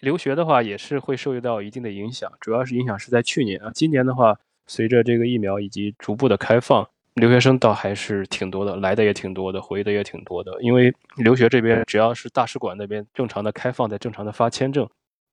[0.00, 6.90] 留学的话也是会受到一定的影响，主要是影响是在去年啊，今年的话，随着这个疫苗以及逐步的开放。
[7.18, 10.52] 留学生倒还是挺多的，来的也挺多的，回的也挺多的。
[10.62, 14.88] 因为留学这边只要是大使馆那边正常的开放，在正常的发签证，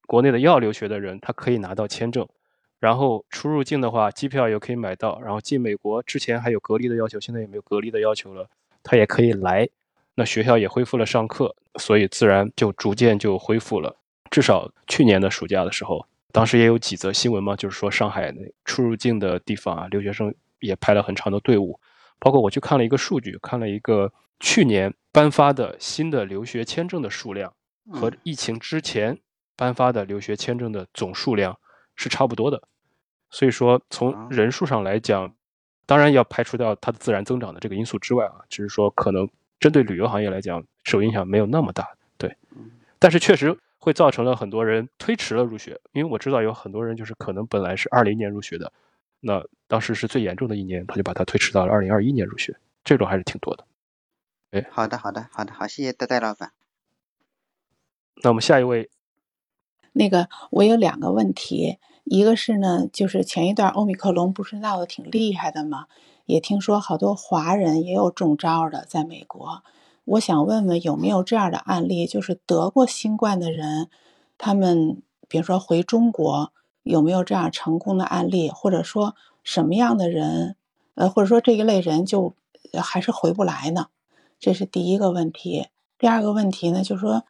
[0.06, 2.26] 国内的要留学的人他可以拿到签证，
[2.78, 8.48] 然后出入境的话，机票也可以买到，然后进美国之前还有隔离的要求，现在也没有隔离的要求了，
[8.82, 9.68] 他也可以来。
[10.14, 13.96] 那学校也恢复了上课，所以自然就逐渐就恢复了。
[14.30, 20.34] 至少去年的暑假的时候，当时也有几则新闻嘛，就是说上海出入境的地方啊，留学生。
[20.60, 21.78] 也排了很长的队伍，
[22.18, 27.52] 包括我去看了一个数据，看了一个去年颁发的新的留学签证的数量
[27.90, 29.18] 和疫情之前
[29.54, 31.58] 颁发的留学签证的总数量
[31.94, 32.62] 是差不多的。
[33.30, 35.34] 所以说，从人数上来讲，
[35.84, 41.88] 当然要排除掉它的自然增长的这个因素之外啊，只是说可能针对旅游行业来讲，受影响没有那么大。
[42.16, 42.36] 对，
[42.98, 48.72] 但是确实会造成了很多人推迟了入学，因为我知道有很多人就是可能本来是二零年入学的。
[49.20, 53.66] 那当时是最严重的一年，他就把它推迟到了二零二一年入学，这种还是挺多的。
[54.52, 56.52] 哎，好的，好的，好的，好，谢谢戴戴老板。
[58.22, 58.90] 那我们下一位，
[59.92, 65.86] 那个我有两个问题，一个是呢，就是前一段欧米克隆不是闹得挺厉害的吗？
[66.26, 69.64] 也听说好多华人也有中招的，在美国。
[70.04, 73.88] 我想问问有没有这样的案例，就是得过新冠的人，
[74.38, 76.52] 他们比如说回中国。
[76.86, 80.54] 有没有这样成功的案例，或者说什么样的人，
[80.94, 82.36] 呃，或者说这一类人就
[82.80, 83.88] 还是回不来呢？
[84.38, 85.66] 这是第一个问题。
[85.98, 87.24] 第二个问题呢，就是说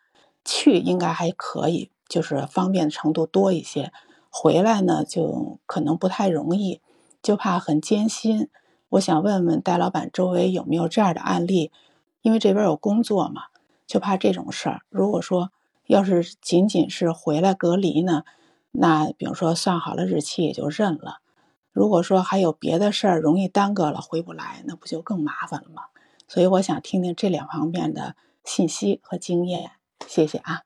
[0.44, 3.92] 去应该还可以，就是方便程度多一些，
[4.28, 6.82] 回来呢就可能不太容易，
[7.22, 8.50] 就怕很艰辛。
[8.90, 11.72] 我想问问戴老板周围有没有这样的案例？
[12.20, 13.44] 因为这边有工作嘛，
[13.86, 14.82] 就怕这种事儿。
[14.90, 15.50] 如果说
[15.86, 18.24] 要是仅仅是回来隔离呢？
[18.78, 21.20] 那比如说算好了日期也就认了，
[21.72, 25.84] 如果说还有别的事儿容易耽搁了回不来，那不就更麻烦了吗？
[26.28, 29.70] 所以我想听听这两方面的信息和经验，
[30.06, 30.62] 谢谢啊。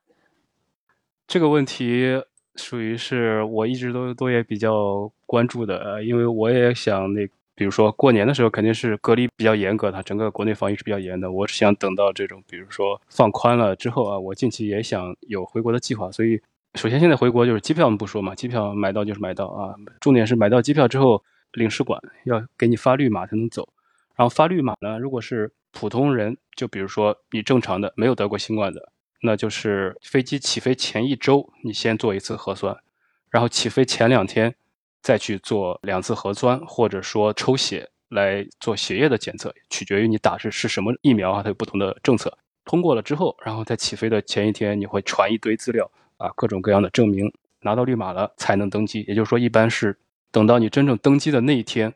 [1.27, 2.23] 这个问题
[2.57, 11.31] 属于是我一直都都也比较关注的，因为我也想那比如说过年的时候肯定是隔离比较严格的，整个国内防疫是比较严的。
[11.31, 16.11] 我是想等到这种，比如说放宽了之后啊，我近期也想有回国的计划。
[16.11, 16.41] 所以，
[16.75, 19.75] 首先现在回国就是机票我们不说嘛，机票买到就是买到啊。
[20.01, 23.69] 重点是买到机票之后，领事馆要给你发绿码才能走。
[24.17, 32.77] 然后发绿码呢，如果是普通人，就比如说你正常的没有得过新冠的，那就是飞机起飞前一周你先做一次核酸，
[33.31, 34.55] 然后起飞前两天。
[35.03, 42.37] 再去做两次核酸，或者说抽血来做血液的检测，取决于你打是是什么疫苗啊，它有不同的政策。
[42.67, 49.05] 通过了之后，然后在起飞的前一天，你会传一堆资料啊，各种各样的证明，拿到绿码了才能登机。
[49.09, 49.99] 也就是说，一般是
[50.31, 51.95] 等到你真正登机的那一天，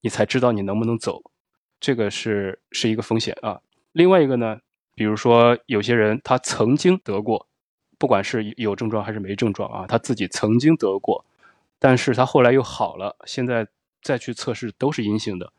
[0.00, 1.22] 你才知道你能不能走，
[1.80, 3.60] 这个是是一个风险啊。
[3.92, 4.60] 另外一个呢，
[4.94, 7.46] 比如说有些人他曾经得过，
[7.98, 11.24] 不管是有症状还是没症状啊，他自己曾经得过。
[11.78, 13.66] 但是他后来又好了，现在
[14.00, 15.52] 再去测试都是阴性的，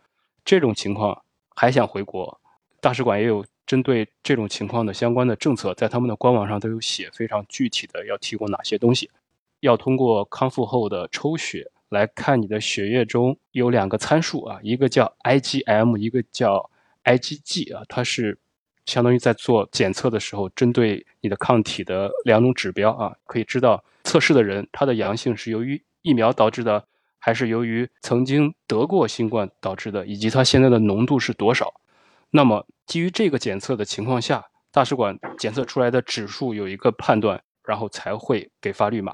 [0.45, 2.39] 这种情况还想回国，
[2.79, 9.11] 大使馆也有针对这种情况的相关的政策，在他们的官网上都有写非常具体的要提供哪些东西，
[9.59, 16.71] 要通过康复后的抽血来看你的血液中有两个参数啊，一个叫 IgM，一个叫
[17.03, 18.39] IgG 啊，它是
[18.85, 25.83] 相当于在做检测的时候针对你的抗体的两种指标啊，可以知道测试的人他的阳性是由于。
[26.03, 26.85] 疫苗导致的，
[27.19, 31.81] 还是由于曾经得过新冠导致的，以及它现在的浓度是多少？
[32.31, 39.13] 那么基于这个检测的情况下，大使馆检测出来的指数有一个判断，然后才会给发绿码。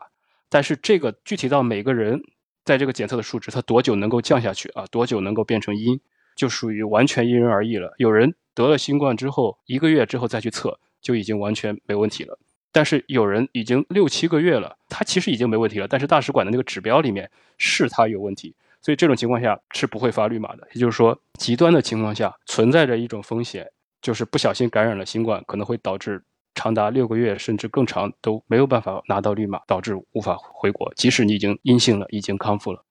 [0.49, 2.21] 但是这个具体到每个人
[2.63, 4.86] 在这个检测的数值，它多久能够降下去啊？
[4.91, 5.99] 多久能够变成阴，
[6.36, 7.93] 就属于完全因人而异了。
[7.97, 12.38] 有人得了新冠之后，一个月之后再去测，就已经完全没问题了。
[12.71, 15.88] 但是有人已经六七个月了，他其实已经没问题了。
[15.88, 20.67] 但是大使馆的那个指标里面是他有问题，所以这种情况下是不会发绿码的。
[20.74, 23.67] 也就是说，极端的情况下存在着一种风险，
[24.02, 30.93] 就是不小心感染了新冠，可能会导致长达六个月甚至更长都没有办法拿到绿码，导致无法回国。
[30.96, 32.84] 即使你已经阴性了，已经康复了，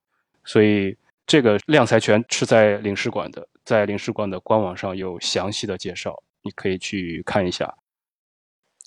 [0.44, 7.76] 所以这个量裁权是在领事馆的，在领事馆的官网上有详细的介绍，你可以去看一下。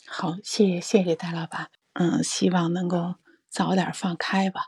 [0.07, 3.15] 好，谢谢谢谢戴老板，嗯，希望能够
[3.47, 4.65] 早点放开吧。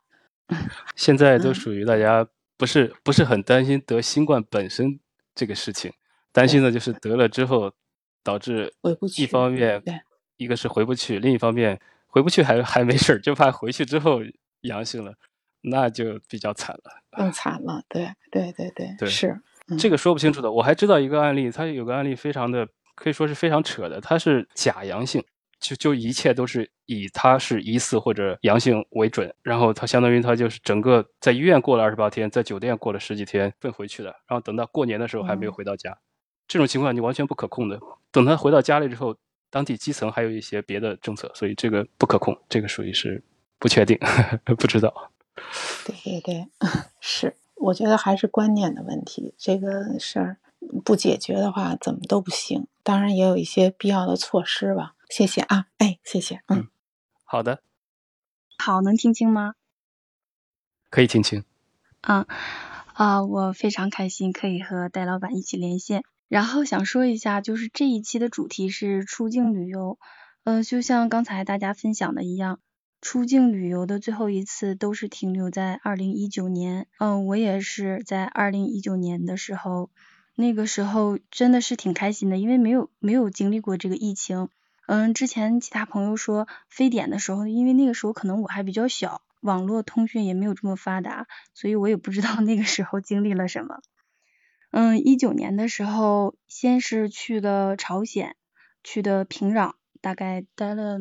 [0.96, 5.00] 现在都属于大家不是不是很担心得新冠本身
[5.36, 5.92] 这个事情，
[6.32, 7.72] 担心的就是得了之后
[8.24, 9.24] 导致回不去。
[9.24, 9.82] 一方面，
[10.38, 14.22] 一个是回不去，另一方面回不去还还没事儿，就怕回去之后
[14.62, 15.14] 阳性了，
[15.62, 17.02] 那就比较惨了。
[17.12, 19.40] 更惨了，对对对对，对是
[19.78, 20.52] 这个说不清楚的。
[20.52, 22.68] 我还知道一个案例，他有个案例非常的。
[23.00, 25.24] 可以说是非常扯的，他是假阳性，
[25.60, 35.98] 就就一切都是以他是疑似或者阳性为准，然后他相当于他就是整个在医院过了二十八天，在酒店过了十几天，奔回去的，然后等到过年的时候还没有回到家，
[36.48, 37.80] 这种情况你完全不可控的。
[38.12, 39.16] 等他回到家里之后，
[39.50, 43.24] 当地基层还有一些别的政策，所以这个不可控，这个属于是
[43.60, 43.98] 不确定，
[44.58, 45.12] 不知道。
[45.86, 46.48] 对对对，
[47.00, 50.38] 是，我觉得还是观念的问题，这个事儿。
[50.84, 52.68] 不解决的话，怎么都不行。
[52.82, 54.96] 当然也有一些必要的措施吧。
[55.10, 56.68] 谢谢啊，哎，谢谢，嗯，
[57.24, 57.62] 好的，
[58.58, 59.56] 好，能听清吗？
[60.90, 61.44] 可以听清。
[62.02, 62.26] 嗯
[62.94, 66.04] 啊，我非常开心可以和戴老板一起连线。
[66.28, 69.98] 然后想说一下，就是这一期的主题是出境旅游。
[70.44, 72.60] 呃，就像刚才大家分享的一样，
[73.02, 76.88] 出境旅游的最后一次都是停留在二零一九年。
[77.00, 79.90] 嗯，我也是在二零一九年的时候。
[80.40, 84.50] 那个时候真的是挺开心的，因为没有没有经历过这个疫情。
[84.88, 93.82] 嗯，之前其他朋友说非典的时候，因为那个时候可能我还比较小，网络通讯也没有这么发达，所以我也不知道那个时候经历了什么。
[94.72, 98.36] 嗯，一九年的时候，先是去的朝鲜，
[98.84, 101.00] 去的平壤，大概待了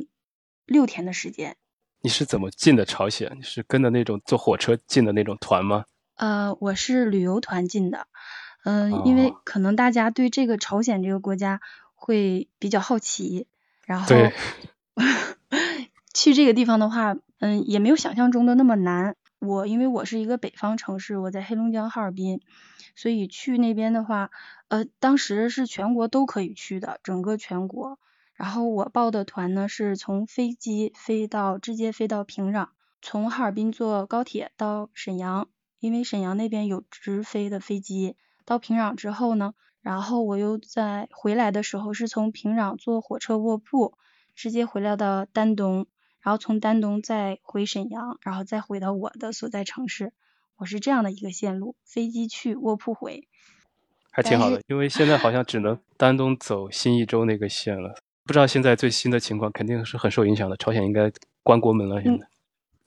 [0.67, 1.57] 六天的时间。
[2.01, 3.33] 你是怎么进的朝鲜？
[3.37, 5.85] 你是跟着那种坐火车进的那种团吗？
[6.17, 8.09] 呃，我是旅游团进的。
[8.65, 11.61] 嗯，因为可能大家对这个朝鲜这个国家
[11.95, 13.47] 会比较好奇，
[13.87, 14.07] 然后
[16.13, 19.17] 去这个地方的话，嗯，也没有想象中的那么难。
[19.39, 22.41] 我因为我是一个北方城市，我在黑龙江哈尔滨，
[22.95, 24.31] 所以去那边的话，
[24.69, 27.99] 呃，当时是全国都可以去的，整个全国。
[28.35, 32.69] 然后我报的团呢，是从飞机飞到直接飞到平壤，
[33.03, 35.49] 从哈尔滨坐高铁到沈阳，
[35.79, 38.17] 因为沈阳那边有直飞的飞机。
[38.45, 39.55] 到平壤之后呢，
[39.87, 43.97] 然后我又在回来的时候是从平壤坐火车卧铺，
[44.35, 45.87] 直接回来到丹东，
[46.21, 50.13] 然后从丹东再回沈阳，然后再回到我的所在城市。
[50.57, 53.29] 我是这样的一个线路，飞机去，卧铺回。
[54.11, 60.57] 还挺好的，因为现在好像只能丹东走新义州那个线了，不知道现在最新的情况，肯定是很受影响的。
[60.57, 61.13] 朝鲜应该
[61.45, 62.27] 关国门了，现在。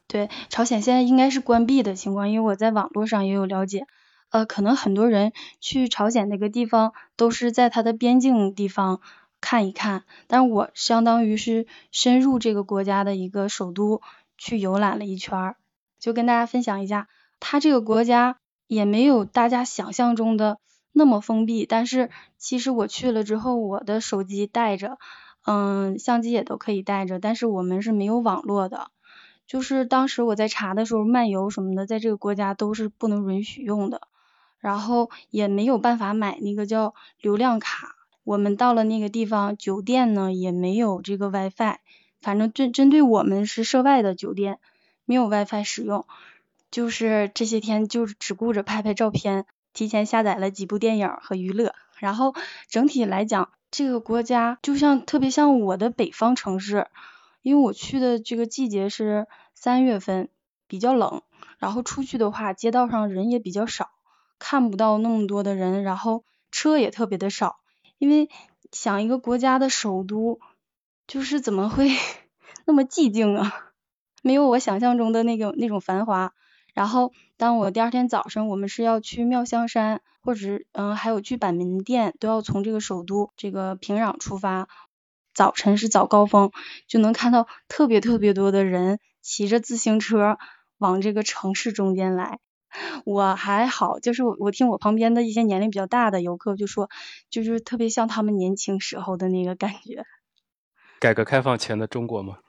[0.05, 3.85] 对，朝鲜现在应该是关闭的情况，因为我在网络上也有了解。
[4.29, 9.01] 呃，可能很多人去朝鲜那个地方都是在它的边境地方
[9.41, 14.01] 看一看，但我相当于是深入这个国家的一个首都
[14.37, 15.55] 去游览了一圈儿，
[15.99, 17.07] 就跟大家分享一下，
[17.39, 20.57] 它这个国家也没有大家想象中的。
[20.91, 22.09] 那么封闭，但是
[22.39, 24.97] 其实我去了之后，我的手机带着，
[25.45, 28.89] 嗯，相机也都可以带着，但是我们是没有网络的，
[29.45, 34.01] 就是当时我在查的时候，漫游什么的，在这个国家都是不能允许用的，
[34.59, 37.95] 然后也没有办法买那个叫流量卡。
[38.23, 41.77] 我们到了那个地方，酒店呢也没有这个 WiFi，
[42.21, 44.59] 反正针针对我们是涉外的酒店，
[45.05, 46.05] 没有 WiFi 使用，
[46.69, 49.45] 就是这些天就只顾着拍拍照片。
[49.71, 52.33] 提前下载了几部电影和娱乐，然后
[52.69, 56.87] 整体来讲，这个国家就像特别像我的北方城市，
[57.43, 60.27] 因为我去的这个季节是三月份，
[60.67, 61.21] 比较冷，
[61.59, 63.91] 然后出去的话，街道上人也比较少，
[64.39, 67.59] 看不到那么多的人，然后车也特别的少，
[67.97, 68.29] 因为
[68.71, 70.39] 想一个国家的首都，
[71.05, 71.89] 就是怎么会
[72.65, 73.71] 那么寂静啊？
[74.23, 76.33] 没有我想象中的那个那种繁华。
[76.73, 84.67] 然后，当我第二天早上，我们是要去妙香山，或者是嗯，还有去板门店，都要从这个首都这个平壤出发。
[85.33, 86.51] 早晨是早高峰，
[86.87, 90.37] 就能看到特别特别多的人骑着自行车
[90.77, 92.39] 往这个城市中间来。
[93.05, 96.89] 我还好，就是我我听我旁边的一些年龄比较大的游客就说，
[97.29, 100.05] 就是特别像他们年轻时候的那个感觉。
[100.99, 102.39] 改革开放前的中国吗？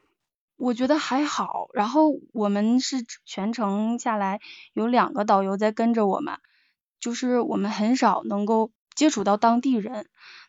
[0.57, 4.41] 我觉得还好，然后我们是全程下来
[4.75, 6.39] 有两个导游在跟着我们，
[7.01, 10.07] 就是我们很少能够接触到当地人，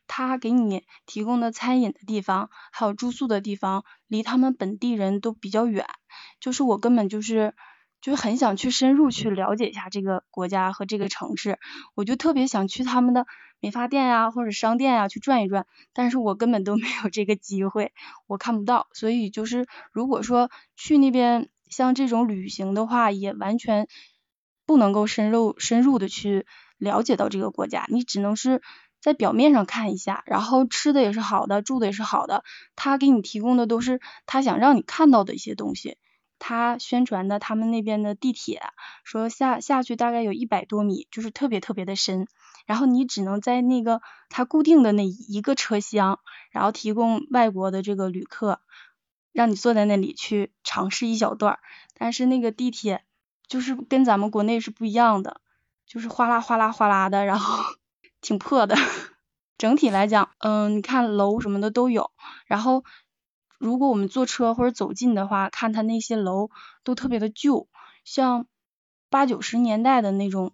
[0.07, 5.86] 他给你提供的餐饮的地方，还有住宿的地方，离他们本地人都比较远，
[6.41, 7.53] 就是我根本就是。
[8.01, 11.59] 就很想去深入去了解一下这个国家和这个城市，
[11.95, 13.27] 我就特别想去他们的
[13.59, 17.93] 美发店呀或者商店呀去转一转，但是我根本都没有这个机会，
[18.25, 23.87] 我看不到，所以就是如果说去那边像这种旅行的话，也完全
[24.65, 26.47] 不能够深入深入的去
[26.77, 28.63] 了解到这个国家，你只能是
[28.99, 32.43] 在表面上看一下，然后吃的也是好的，住的也是好的，
[32.75, 35.97] 他给你提供的都是他想让你看到的一些东西。
[36.43, 38.63] 他宣传的他们那边的地铁，
[39.03, 42.27] 说下下去大概有一百多米，就是特别特别的深，
[42.65, 46.19] 然后你只能在那个他固定的那一个车厢，
[46.49, 48.59] 然后提供外国的这个旅客，
[49.31, 51.59] 让你坐在那里去尝试一小段，
[51.93, 53.03] 但是那个地铁
[53.47, 55.41] 就是跟咱们国内是不一样的，
[55.85, 57.63] 就是哗啦哗啦哗啦的，然后
[58.19, 58.75] 挺破的，
[59.59, 62.09] 整体来讲，嗯，你看楼什么的都有，
[62.47, 62.83] 然后。
[63.62, 66.49] 如果我们坐车或者走近的话，看它那些楼
[66.84, 67.68] 都特别的旧，
[68.03, 68.47] 像
[69.12, 70.53] 八九十年代的那种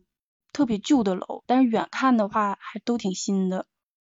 [0.52, 3.66] 特别旧的楼，但是远看的话还都挺新的，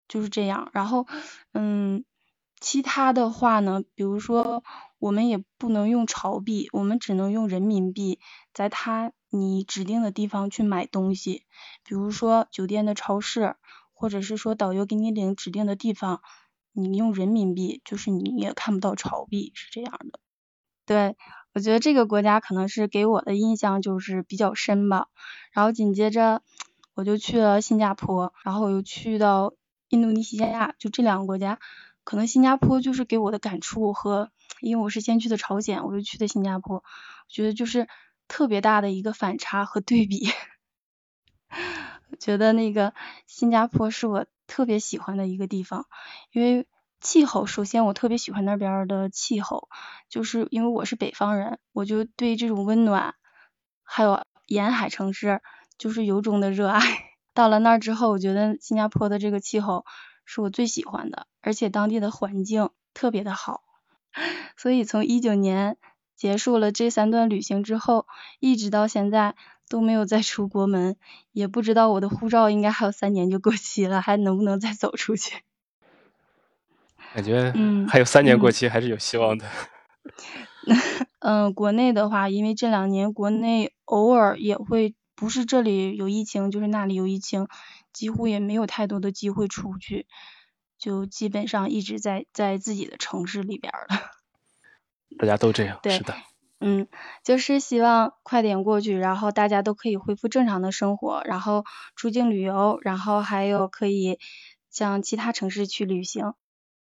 [0.08, 0.70] 就是这样。
[0.74, 1.08] 然后，
[1.54, 2.06] 嗯，
[2.62, 4.64] 其他的话呢，比如说
[5.00, 8.20] 我们也不能用朝币，我们只能用人民币，
[8.54, 11.46] 在它你指定的地方去买东西，
[11.84, 13.56] 比如说酒店的超市，
[13.92, 16.22] 或者是说导游给你领指定的地方。
[16.74, 20.20] 你用人民币，就是你也看不到朝币，是这样的。
[20.86, 21.16] 对，
[21.54, 25.08] 我觉得这个国家可能是给我的印象就是比较深吧。
[25.54, 26.42] 然后紧接着
[26.94, 29.54] 我就去了新加坡，然后我又去到
[29.90, 31.60] 印度尼西亚，就这两个国家，
[32.04, 36.84] 可能新加坡就是给我的感触和，因为我是先去的朝鲜，我又去的新加坡，
[37.30, 37.88] 觉得就是
[38.28, 40.28] 特别大的一个反差和对比。
[42.20, 42.94] 觉得那个
[43.28, 44.26] 新加坡是我。
[44.48, 45.88] 特别喜欢的一个地方，
[46.32, 46.68] 因为
[47.02, 47.46] 气候。
[47.46, 49.70] 首先，我特别喜欢那边的气候，
[50.10, 53.16] 就是因为我是北方人，我就对这种温暖，
[53.84, 55.42] 还有沿海城市，
[55.78, 56.82] 就是由衷的热爱。
[57.34, 59.86] 到了那儿之后，我觉得新加坡的这个气候
[60.26, 63.62] 是我最喜欢的，而且当地的环境特别的好。
[64.56, 65.78] 所以从一九年
[66.16, 68.06] 结束了这三段旅行之后，
[68.40, 69.36] 一直到现在。
[69.74, 70.96] 都没有再出国门，
[71.32, 75.42] 也不知道我的护照应该还有三年就过期了，还能不能再走出去？
[77.16, 79.50] 感觉嗯还有三年过期还是有希望的。
[81.18, 87.48] 嗯，国内的话，因为这两年国内偶尔也会不是这里有疫情，就是那里有疫情，
[87.92, 90.06] 几乎也没有太多的机会出去，
[90.78, 94.12] 就基本上一直在在自己的城市里边了。
[95.18, 96.14] 大家都这样，是的。
[96.66, 96.88] 嗯，
[97.26, 101.66] 就是希望快点过去，然后大家都可以恢复正常的生活，然后
[101.98, 104.18] 出境旅游，然后还有可以
[104.70, 106.34] 向其他城市去旅行。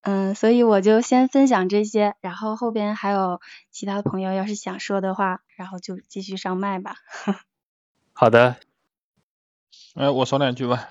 [0.01, 6.95] 嗯，所以我就先分享这些，然后后边还有其他的朋友要是想说的话，然后就继续上麦吧。
[8.11, 8.57] 好的，
[9.95, 10.89] 哎，我说两句吧。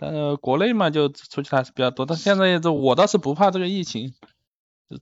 [0.00, 4.14] 呃，国内嘛，就出去还是比较多，但现在这我倒是不怕这个疫情，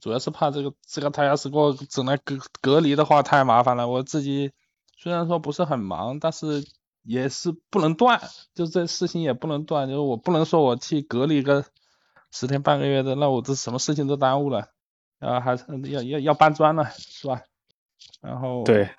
[0.00, 3.88] 主要是怕这个这个他要是给我整来隔隔离的话太麻烦了。
[3.88, 4.52] 我自己
[4.96, 6.64] 虽然说不是很忙，但是
[7.02, 8.20] 也是不能断，
[8.54, 11.64] 就这事情也不能断，就是我不能说我去隔离个
[12.30, 14.68] 十天半个月的，那我这什么事情都耽误了，
[15.20, 17.42] 啊，还是要要要搬砖了，是吧？
[18.20, 18.90] 然后对。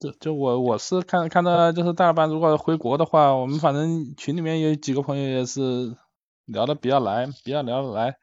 [0.00, 5.96] 就就我我是看看到就是大班如果回国的话，我们反正群里面有几个朋友也是
[6.44, 8.18] 聊的比较来，比较聊得来，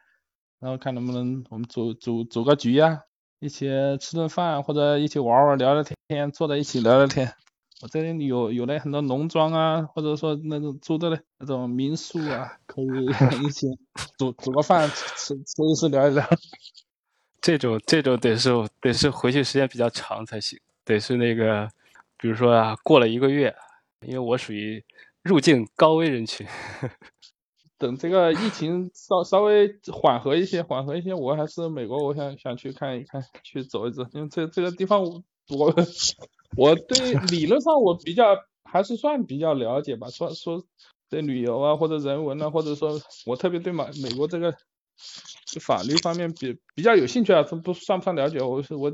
[0.62, 3.02] 然后看能不能我们组组组个局呀，
[3.40, 3.68] 一起
[4.00, 7.34] 吃顿饭或者一起玩玩聊聊天，坐在一起聊聊天。
[7.82, 12.86] 我这里有有那很多农庄啊，或者说那种租的嘞那种民宿啊，可以
[13.44, 13.66] 一起
[14.20, 16.24] 煮煮个饭吃吃一吃聊一聊。
[17.42, 20.60] 这种这种得是得是回去时间比较长才行。
[20.86, 21.68] 得是那个，
[22.18, 23.56] 比如说啊，过了一个月，
[24.06, 24.84] 因为我属于
[25.24, 26.46] 入境高危人群，
[27.82, 35.74] 等这个疫情稍稍微缓和一些，缓和一些，我还是美国，我想想去看一看，去走一走，因为这这个地方我我
[36.56, 40.64] 我对 理论上我比较还是算比较了解吧，说说
[41.10, 44.54] 对旅游啊或者人文啊，或者说我特别对美美国这个
[45.60, 48.94] 法律方面比比较有兴趣啊，这不算不算了解，我是我。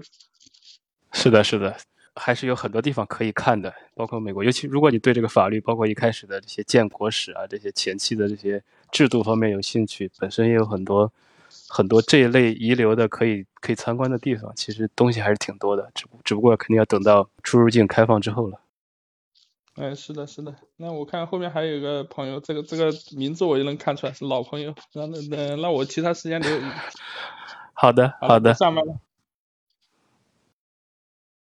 [1.12, 1.76] 是的，是的，
[2.16, 4.44] 还是有很多地方可以看的，包括美国。
[4.44, 11.12] 尤其如果你对这个法律，包括一开始的这些建国史啊，这些前期的这些制度方面有兴趣，本身也有很多
[11.68, 14.52] 很多这一类遗留的可以可以参观的地方。
[14.56, 18.60] 其实东西还是挺多的，只只不过肯定要等到出入境开放之后了。
[19.76, 20.56] 哎，是的，是的。
[20.78, 24.74] 那我看后面还有一个朋友，这个这个名字我就能看出来是老朋友。
[24.94, 26.50] 那那那那我其他时间留。
[27.74, 28.54] 好的，好的。
[28.56, 29.00] 上班了。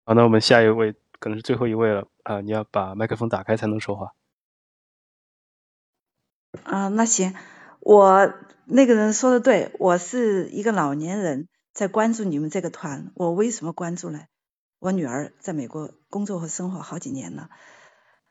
[0.04, 2.40] 好，那我们下一位可能是最后一位了啊！
[2.40, 4.12] 你要把麦克风打开才能说话。
[6.64, 7.34] 啊，那行，
[7.80, 8.34] 我
[8.66, 13.10] 那个人说的对，我是一个老年人，在关注你们这个团。
[13.14, 14.20] 我为什么关注呢？
[14.78, 17.48] 我女儿在美国工作和生活好几年了，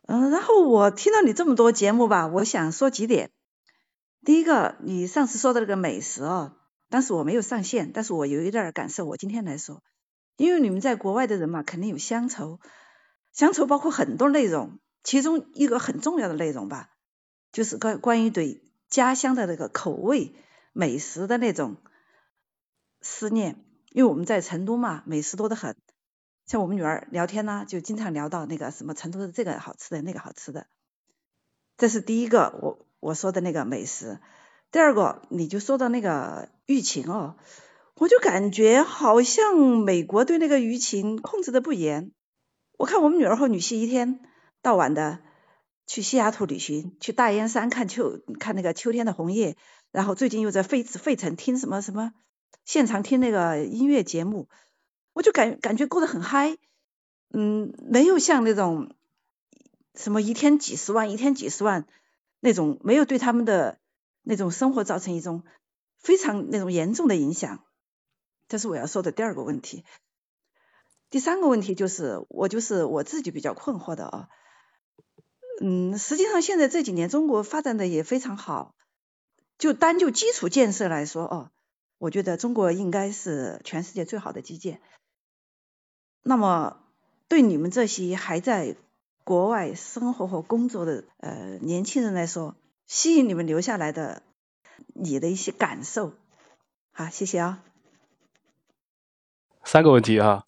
[0.08, 3.32] 嗯，然后我听到你这么多节目吧，我想说几点。
[4.24, 6.54] 第一个，你上次说的那个美食哦，
[6.90, 9.82] 当时我没有上线，但是我有一点感受，我今天来说。
[10.38, 12.60] 因为你们在国外的人嘛，肯定有乡愁，
[13.34, 16.91] 乡愁包括很多内容，其中一个很重要的内容吧，
[17.52, 20.34] 就是关关于对家乡的那个口味、
[20.74, 21.78] 美食的那种
[23.02, 23.64] 思念。
[23.92, 25.76] 因为我们在成都嘛，美食多得很，
[26.46, 30.68] 像我们女儿聊天呢，就经常聊到那个什么成都的这个好吃的，那个好吃的。
[31.78, 34.20] 这是第一个，我我说的那个美食。
[34.72, 37.36] 第二个，你就说到那个疫情哦。
[37.96, 42.14] 我就感觉好像美国对那个疫情控制的不严。
[42.78, 44.22] 我看我们女儿和女婿一天
[44.62, 45.20] 到晚的
[45.88, 49.58] 去西雅图旅行，去大烟山看秋看那个秋天的红叶，
[49.92, 52.14] 然后最近又在费费城听什么什么
[52.66, 54.48] 现场听那个音乐节目，
[55.14, 56.58] 我就感感觉过得很嗨。
[57.34, 58.94] 嗯，没有像那种
[59.96, 61.88] 什么一天几十万一天几十万
[62.40, 63.80] 那种，没有对他们的
[64.22, 65.44] 那种生活造成一种
[65.98, 67.64] 非常那种严重的影响。
[68.50, 69.86] 这是我要说的第二个问题，
[71.10, 74.30] 第三个问题就是我就是我自己比较困惑的啊，
[75.64, 78.74] 嗯，实际上现在这几年中国发展的也非常好，
[79.60, 81.52] 就单就基础建设来说哦，
[82.00, 84.82] 我觉得中国应该是全世界最好的基建。
[86.24, 86.78] 那么
[87.28, 88.76] 对你们这些还在
[89.24, 92.56] 国外生活和工作的呃年轻人来说，
[92.88, 94.24] 吸引你们留下来的
[94.96, 96.14] 你的一些感受，
[96.92, 97.64] 好，谢谢啊。
[99.64, 100.46] 三个问题啊，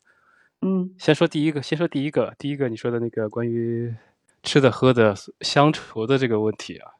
[0.62, 3.96] 嗯，先说第一个，先说第一个，第一个你说的那个关于
[4.44, 6.92] 吃的喝的相处的这个问题啊，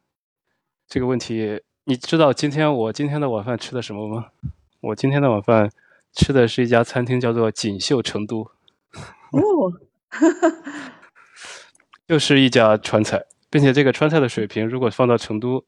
[0.88, 4.30] 这个问题你知道今天我今天的晚饭吃的什么吗？
[4.82, 5.70] 我今天的晚饭
[6.14, 8.50] 吃的是一家餐厅，叫做锦绣成都，
[9.32, 9.74] 哦，
[12.08, 15.64] 就是一家川菜，并且这个川菜的水平如果放到成都，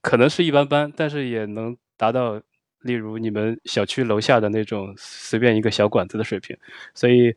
[0.00, 2.40] 可能是一般般，但是也能达到。
[2.82, 6.56] 例如你们小区楼下的那种随便一个小馆子的水平，
[6.94, 7.34] 所以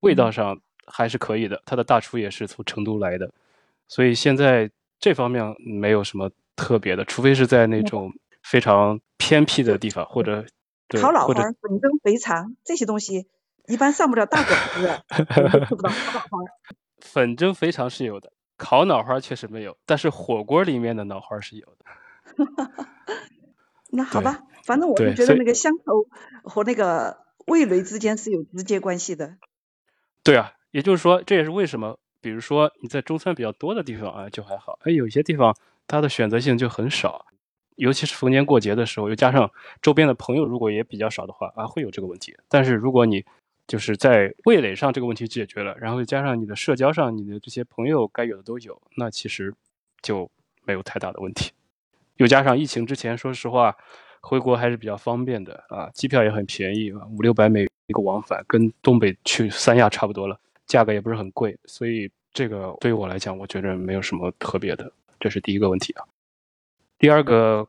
[0.00, 1.62] 味道上还是可以的。
[1.66, 3.30] 他的大厨也是从成都来的，
[3.88, 8.12] 所以现在这方面没有什么特别的，除非是在那种
[8.42, 10.44] 非常偏僻的地方或者
[11.00, 13.26] 烤老花、粉蒸肥肠这些东西，
[13.66, 16.38] 一般上不了大馆子，我就吃不到烤脑花。
[17.00, 21.84] 粉蒸肥肠是有的，烤脑花确实没有，但是火锅里面的脑花是有的。
[23.90, 26.06] 那好吧，反正我是觉得那个香头
[26.44, 29.36] 和那个味蕾之间是有直接关系的。
[30.22, 35.56] 对啊，也就是说，这也是为什么，比如说你在中餐比较多的地方啊，就还好，哎，有些地方
[35.86, 37.26] 它的选择性就很少，
[37.76, 39.50] 尤其是逢年过节的时候，又加上
[39.80, 42.36] 周边的朋友如果也比较少的话啊，会有这个问题。
[42.48, 43.24] 但是如果你
[43.66, 49.54] 就是在味蕾上这个问题解决了，然后又加上你的社交上，你的这些朋友该有的都有，那其实
[50.02, 50.30] 就
[50.64, 51.52] 没有太大的问题。
[52.16, 53.76] 又加上疫情之前，说实话，
[54.20, 66.04] 回国还是比较方便的啊，机票也很便宜，五六百美一个往返，跟东北去三亚差不多了，价格也不是很贵，所以这个对于我来讲，我觉得没有什么特别的，这是第一个问题啊。
[66.98, 67.66] 第二个，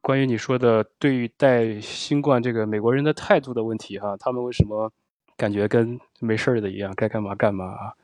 [0.00, 4.90] 关于你说的对于带新冠这个美国人的态度的问题哈、他们为什么
[5.36, 7.94] 感觉跟没事儿的一样，该干嘛干嘛啊？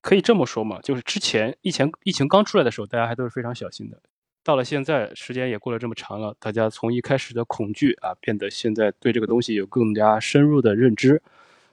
[0.00, 4.00] 可以这么说嘛，就是之前疫情疫情刚出来的时候，大家还都是非常小心的。
[4.44, 11.22] 到了现在，时间也过了这么长了，大家从一开始的恐惧啊，变得现在对这个东西有更加深入的认知。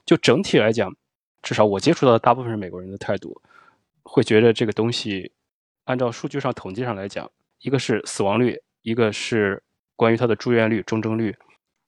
[0.05, 0.95] 就整体来讲，
[1.41, 3.41] 至少我接触到的大部分是美国人的态度，
[4.03, 5.31] 会觉得这个东西，
[5.85, 7.31] 按照数据上统计上来讲，
[7.61, 9.63] 一个是死亡率，一个是
[9.95, 11.35] 关于它的住院率、重症率，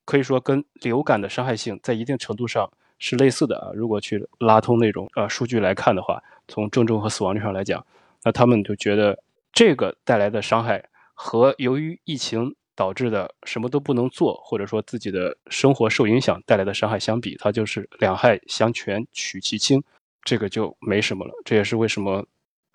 [0.04, 3.70] 可以说跟流感的伤害性在一定程度上是类似的啊。
[3.74, 7.84] 如果去拉通那种呃数据来看的话，从重症和死亡率上来讲，
[8.24, 9.22] 那他们就觉得
[9.52, 19.80] 这个带来的伤害和由于疫情导致的什么都不能做，或者说自己的生活受影响带来的伤害相比，它就是两害相权取其轻，
[20.24, 21.32] 这个就没什么了。
[21.44, 22.26] 这也是为什么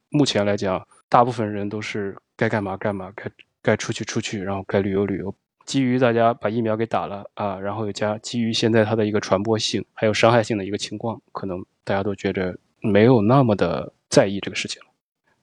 [0.08, 3.30] 目前来讲，大部分人都是该干嘛干嘛，该
[3.62, 5.36] 该出去出去，然后该旅游旅游。
[5.66, 14.88] 基于大家把疫苗给打了啊，然后又加基于现在它的一个传播性还有伤害性的一个情况，可能大家都觉得没有那么的在意这个事情了。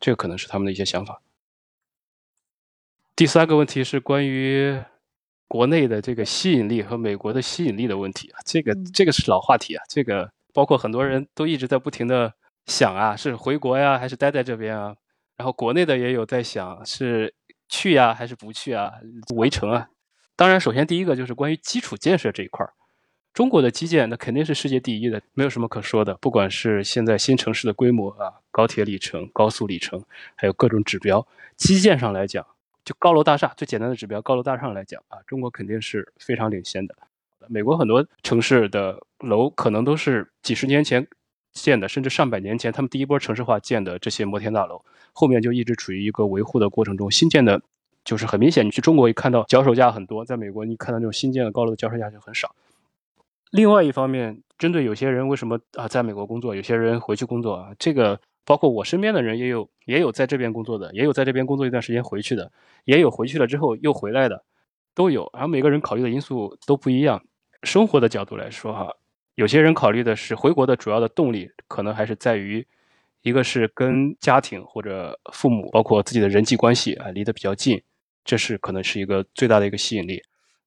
[0.00, 1.20] 这个可能是他们的一些想法。
[3.16, 4.76] 第三个问题是关于
[5.46, 12.34] 国内的这个吸引力和美国的吸引力的问题啊，这个嗯这个是老话题啊，这个包括很多人都一直在不停的
[12.66, 14.96] 想啊，是回国呀还是待在这边啊？
[15.36, 17.32] 然后国内的也有在想是
[17.68, 18.92] 去呀还是不去啊？
[19.36, 19.88] 围城啊？
[20.34, 22.72] 当然，首先第一个就是关于基础建设这一块儿，
[23.32, 26.14] 中国的基建那肯定是世界第一的，没有什么可说的。
[26.20, 30.04] 不管是现在新城市的规模啊、高铁里程、高速里程，
[30.34, 31.24] 还有各种指标，
[31.56, 32.44] 基建上来讲，
[32.84, 36.94] 就高楼大厦最简单的指标，高楼大厦来讲啊，中国肯定是非常领先的。
[37.48, 41.06] 美国很多城市的楼可能都是几十年前
[41.52, 44.82] 建的，甚至上百年前他们第一波城市化建的这些摩天大楼，
[45.12, 47.10] 后面就一直处于一个维护的过程中。
[47.10, 47.60] 新建的，
[48.04, 52.54] 就是很明显，你去中国一看到脚手架很多，在美国你看到那种新建的高楼的脚手架就很少。
[53.50, 62.52] 另外一方面，针对有些人为什么啊在美国工作，有些人回去工作啊，这个包括我身边的人也有，也有在这边工作的，也有在这边工作一段时间回去的，
[62.84, 64.44] 也有回去了之后又回来的，
[64.94, 65.30] 都有。
[65.32, 67.22] 然后每个人考虑的因素都不一样。
[67.62, 68.94] 生活的角度来说哈，
[69.36, 72.66] 有些人考虑的是回国的主要的动力，可能还是在于，
[73.22, 77.82] 一个是跟家庭或者父母，包括自己的人际关系啊离得比较近，
[78.24, 80.22] 这是可能是一个最大的一个吸引力。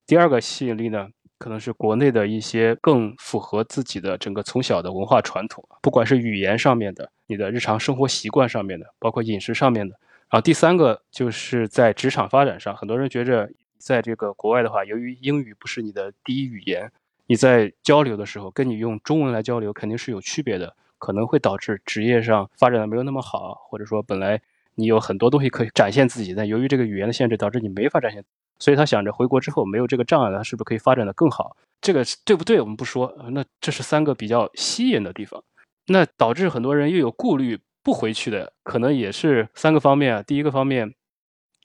[0.08, 1.08] 第二个吸引力呢，
[1.38, 9.96] 可能是国内的一些更符合自己的整个从小的文化传统，不管是语言上面的，你的日常生活习惯上面的，包括饮食上面的。
[10.30, 16.92] 然后第三个就是在职场发展上，很多人觉着在这个国外的话，由于英语不是你的第一语言，
[17.28, 24.42] 你在交流的时候跟你用中文来交流肯定是有区别的，可能会导致职业上发展的没有那么好，或者说本来
[24.76, 28.26] 你有很多东西可以展现自己，但由于这个语言的限制，导致你没法展现。
[28.60, 31.56] 所以他想着回国之后没有这个障碍了，他是不是可以发展的更好？
[31.80, 32.60] 这个对不对？
[32.60, 35.44] 我们不说，那这是三个比较吸引的地方。
[35.88, 40.24] 那导致很多人又有顾虑不回去的，可能也是三个方面啊。
[40.24, 40.94] 第一个方面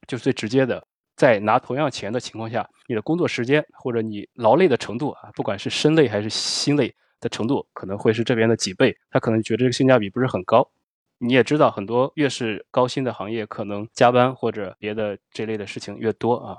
[0.06, 0.86] 就是最直接的，
[1.16, 8.96] 在拿同样钱的情况下，你的工作时间或者你劳累的程度啊，不管是身累还是心累的程度，可能会是这边的几倍。
[9.10, 10.70] 他可能觉得这个性价比不是很高。
[11.18, 16.58] 你也知道，很多越是高薪的行业，可能加班或者别的这类的事情越多啊。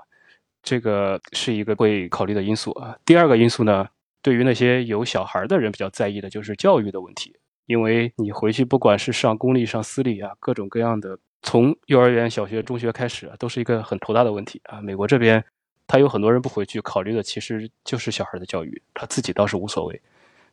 [0.64, 2.97] 这个是一个会考虑的因素啊。
[3.05, 3.88] 第二个因素呢，
[4.22, 7.36] 对于那些有小孩的人比较在意的就是教育的问题，
[7.66, 14.82] 因为你回去不管是上公立上私立啊，各种各样的，从幼儿园、小学、中学开始啊，都是一个很头大的问题啊。
[14.82, 15.43] 美国这边，
[15.86, 20.01] 他有很多人不回去，考虑的其实就是小孩的教育，他自己倒是无所谓，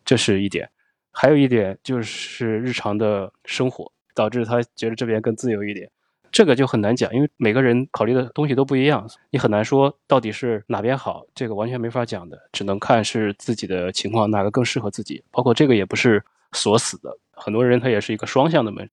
[0.05, 0.69] 这是一点。
[1.13, 5.91] 还有一点就是日常的生活，导致他觉得这边更自由一点。
[6.33, 15.23] 这个就很难讲，因为每个人考虑的东西都不一样，你很难说到底是哪边好，这个完全没法讲的，只能看是自己的情况哪个更适合自己。
[15.31, 16.23] 包括这个也不是
[16.53, 18.89] 锁死的，很多人他也是一个双向的门。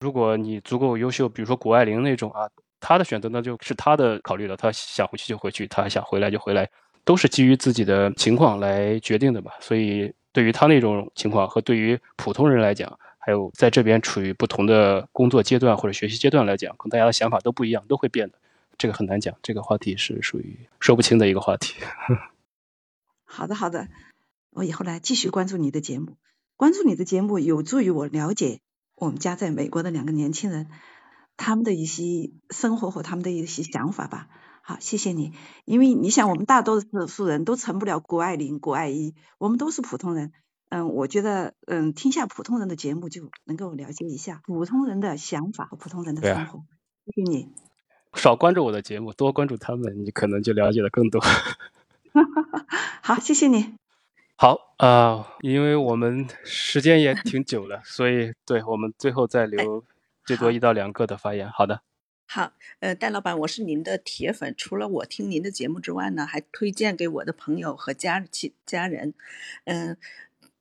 [0.00, 2.48] 如果你足够优秀，比如说谷爱凌那种啊，
[2.80, 6.68] 他的选择那就是他的考虑了，他想回去就回去，他想回来就回来，
[7.04, 9.50] 都是基于自己的情况来决定的嘛。
[9.58, 18.38] 所以对于他那种情况和对于普通人来讲，还有在这边处于不同的工作阶段或者学习阶段来讲，可能大家的想法都不一样，都会变的。
[18.78, 21.74] 这个很难讲，这个话题是属于说不清的一个话题。
[23.26, 23.88] 好的，好的，
[24.50, 26.16] 我以后来继续关注你的节目，
[26.54, 28.60] 关注你的节目有助于我了解
[28.94, 30.68] 我们家在美国的两个年轻人
[31.36, 34.28] 他们的一些生活和他们的一些想法吧。
[34.62, 35.32] 好，谢谢你，
[35.64, 40.32] 因为你想，我们大多数人都成不了谷爱凌、谷爱一，我们都是普通人。
[40.68, 46.64] 嗯，我觉得，嗯，听下普通人的节目就能够了解一下普通人的想法和普通人的生活。
[47.04, 47.48] 谢谢你。
[48.14, 51.22] 少关注我的节目，多关注他们，你可能就了解的更多。
[53.00, 53.76] 好，谢谢你。
[54.34, 59.84] 好啊，因为我们时间也挺久了，所以对我们最后再留
[60.24, 61.48] 最多一到两个的发言。
[61.48, 61.82] 好的。
[62.26, 69.14] 好，呃，戴老板，我是您的铁粉，除了我听您的节目之外呢，还推荐给我的朋友和家亲家人，
[69.64, 69.96] 嗯。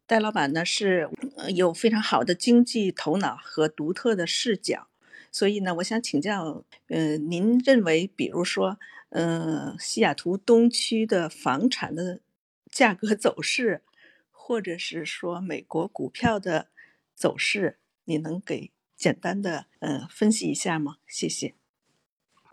[0.07, 1.09] 戴老板呢是
[1.55, 4.87] 有非常好的经济头脑和独特的视角，
[5.31, 8.77] 所以呢，我想请教，呃，您认为，比如说，
[9.09, 12.21] 呃，西雅图东区的房产的
[12.69, 13.81] 价格走势，
[14.29, 16.67] 或者是说美国股票的
[17.15, 20.97] 走势，你能给简单的呃分析一下吗？
[21.07, 21.55] 谢谢。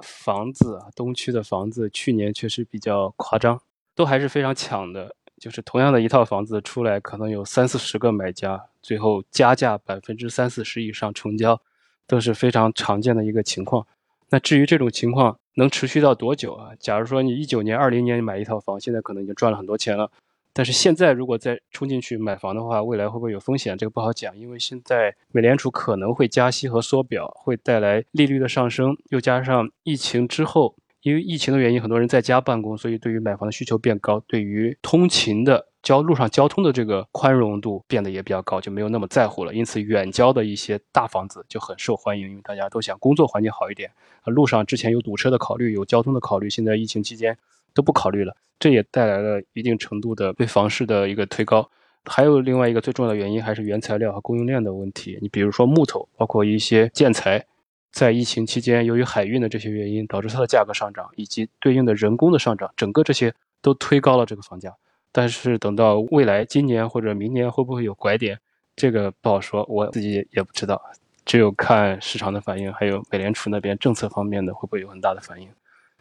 [0.02, 3.62] 房子啊，东区的房子去年确实比较夸张，
[3.94, 5.14] 都还是非常抢的。
[5.42, 11.60] 就是同样的一套房子出来，可能有三四十个买家，最后加价百分之三四十以上成交，
[12.06, 13.84] 都是非常常见的一个情况。
[14.30, 16.70] 那至于这种情况能持续到多久啊？
[16.78, 20.08] 假如说你一九年、二零年买一套房，现在可能已经赚了很多钱了，
[20.52, 23.76] 但是现在如果再冲进去买房的话，未来会不会有风险？
[23.76, 30.76] 这个不好讲，因为现在美联储可能会加息和缩表，会带来利率的上升，又加上疫情之后。
[31.02, 39.52] 因为疫情的原因，很多人在家办公，所以对于买房的需求变高，对于通勤的交路上交通的这个宽容度变得也比较高，就没有那么在乎了。
[39.52, 43.90] 因此，远郊的一些大房子就很受欢迎，因为大家都想工作环境好一点。
[44.26, 47.36] 路上之前有堵车的考虑，有交通的考虑，现在疫情期间
[47.74, 51.68] 都不考虑了，这也带来了一定程度的对房市的一个推高。
[52.04, 55.18] 还有另外一个最重要的原因，还是原材料和供应链的问题。
[55.20, 57.44] 你比如说木头，包括一些建材。
[57.92, 64.74] 在疫情期间，由于海运的这些原因，导致它的价格上涨，以及对应的人工的上涨，整个这些都推高了这个房价。
[65.12, 68.38] 但是等到未来今年或者明年会不会有拐点，
[68.74, 70.80] 这个不好说，我自己也不知道，
[71.26, 75.48] 只有看市场的反应，还有美联储那边政策方面的会不会有很大的反应，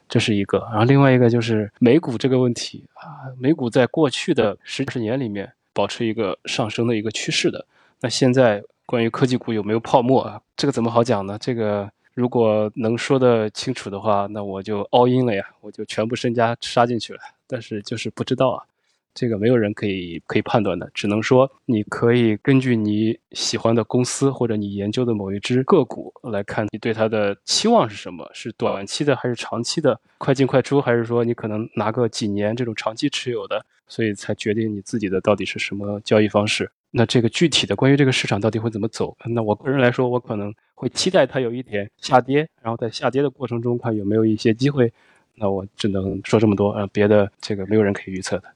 [0.07, 0.59] 这是一个。
[0.71, 7.65] 然后另外一个就是美股这个问题啊，美股在过去的十十年里面保持一个上升的一个趋势的，
[7.99, 8.63] 那现在。
[8.91, 10.41] 关于科技股有没有泡沫啊？
[10.57, 11.37] 这个怎么好讲呢？
[11.39, 17.19] 这个如果能说得清楚的话，那我就 all in 了呀，我就全部身家杀进去了。
[17.47, 18.65] 但是就是不知道啊，
[19.13, 28.29] 这个没有人可以可以判断的，只能说你可以根据你喜欢的公司或者你研究的某一只个股来看，你对它的期望是什么？
[28.33, 29.97] 是短期的还是长期的？
[30.17, 33.65] 快进快出，还是说你可能拿个几年这种长期持有的？
[33.87, 36.69] 所以才决定你自己的到底是什么交易方式。
[36.91, 39.15] 那这个具体的关于这个市场到底会怎么走？
[39.25, 44.91] 那我个人来说，我可能会期待它有一点下跌，然后在下跌的过程中看有没有一些机会。
[45.35, 48.53] 那我只能说这么多，呃，别的这个没有人可以预测的。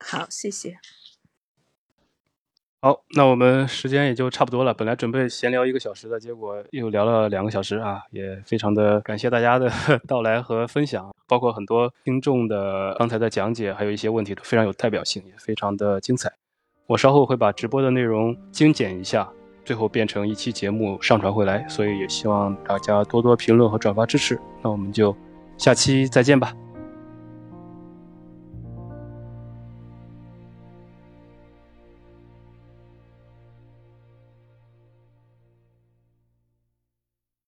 [0.00, 0.78] 好，谢谢。
[2.80, 4.74] 好，那我们时间也就差不多了。
[4.74, 9.70] 本来准备闲聊一个小时的，结果又聊了两个小时啊，也非常的感谢大家的
[10.08, 16.32] 到来和分享，包括很多听众的刚才的讲解，还有一些问题都非常有代表性，也非常的精彩。
[16.92, 19.26] 我稍后会把直播的内容精简一下，
[19.64, 24.38] 最后变成一期节目上传回来，所以也希望大家多多评论和转发支持。
[24.60, 25.16] 那我们就
[25.56, 26.52] 下期再见吧。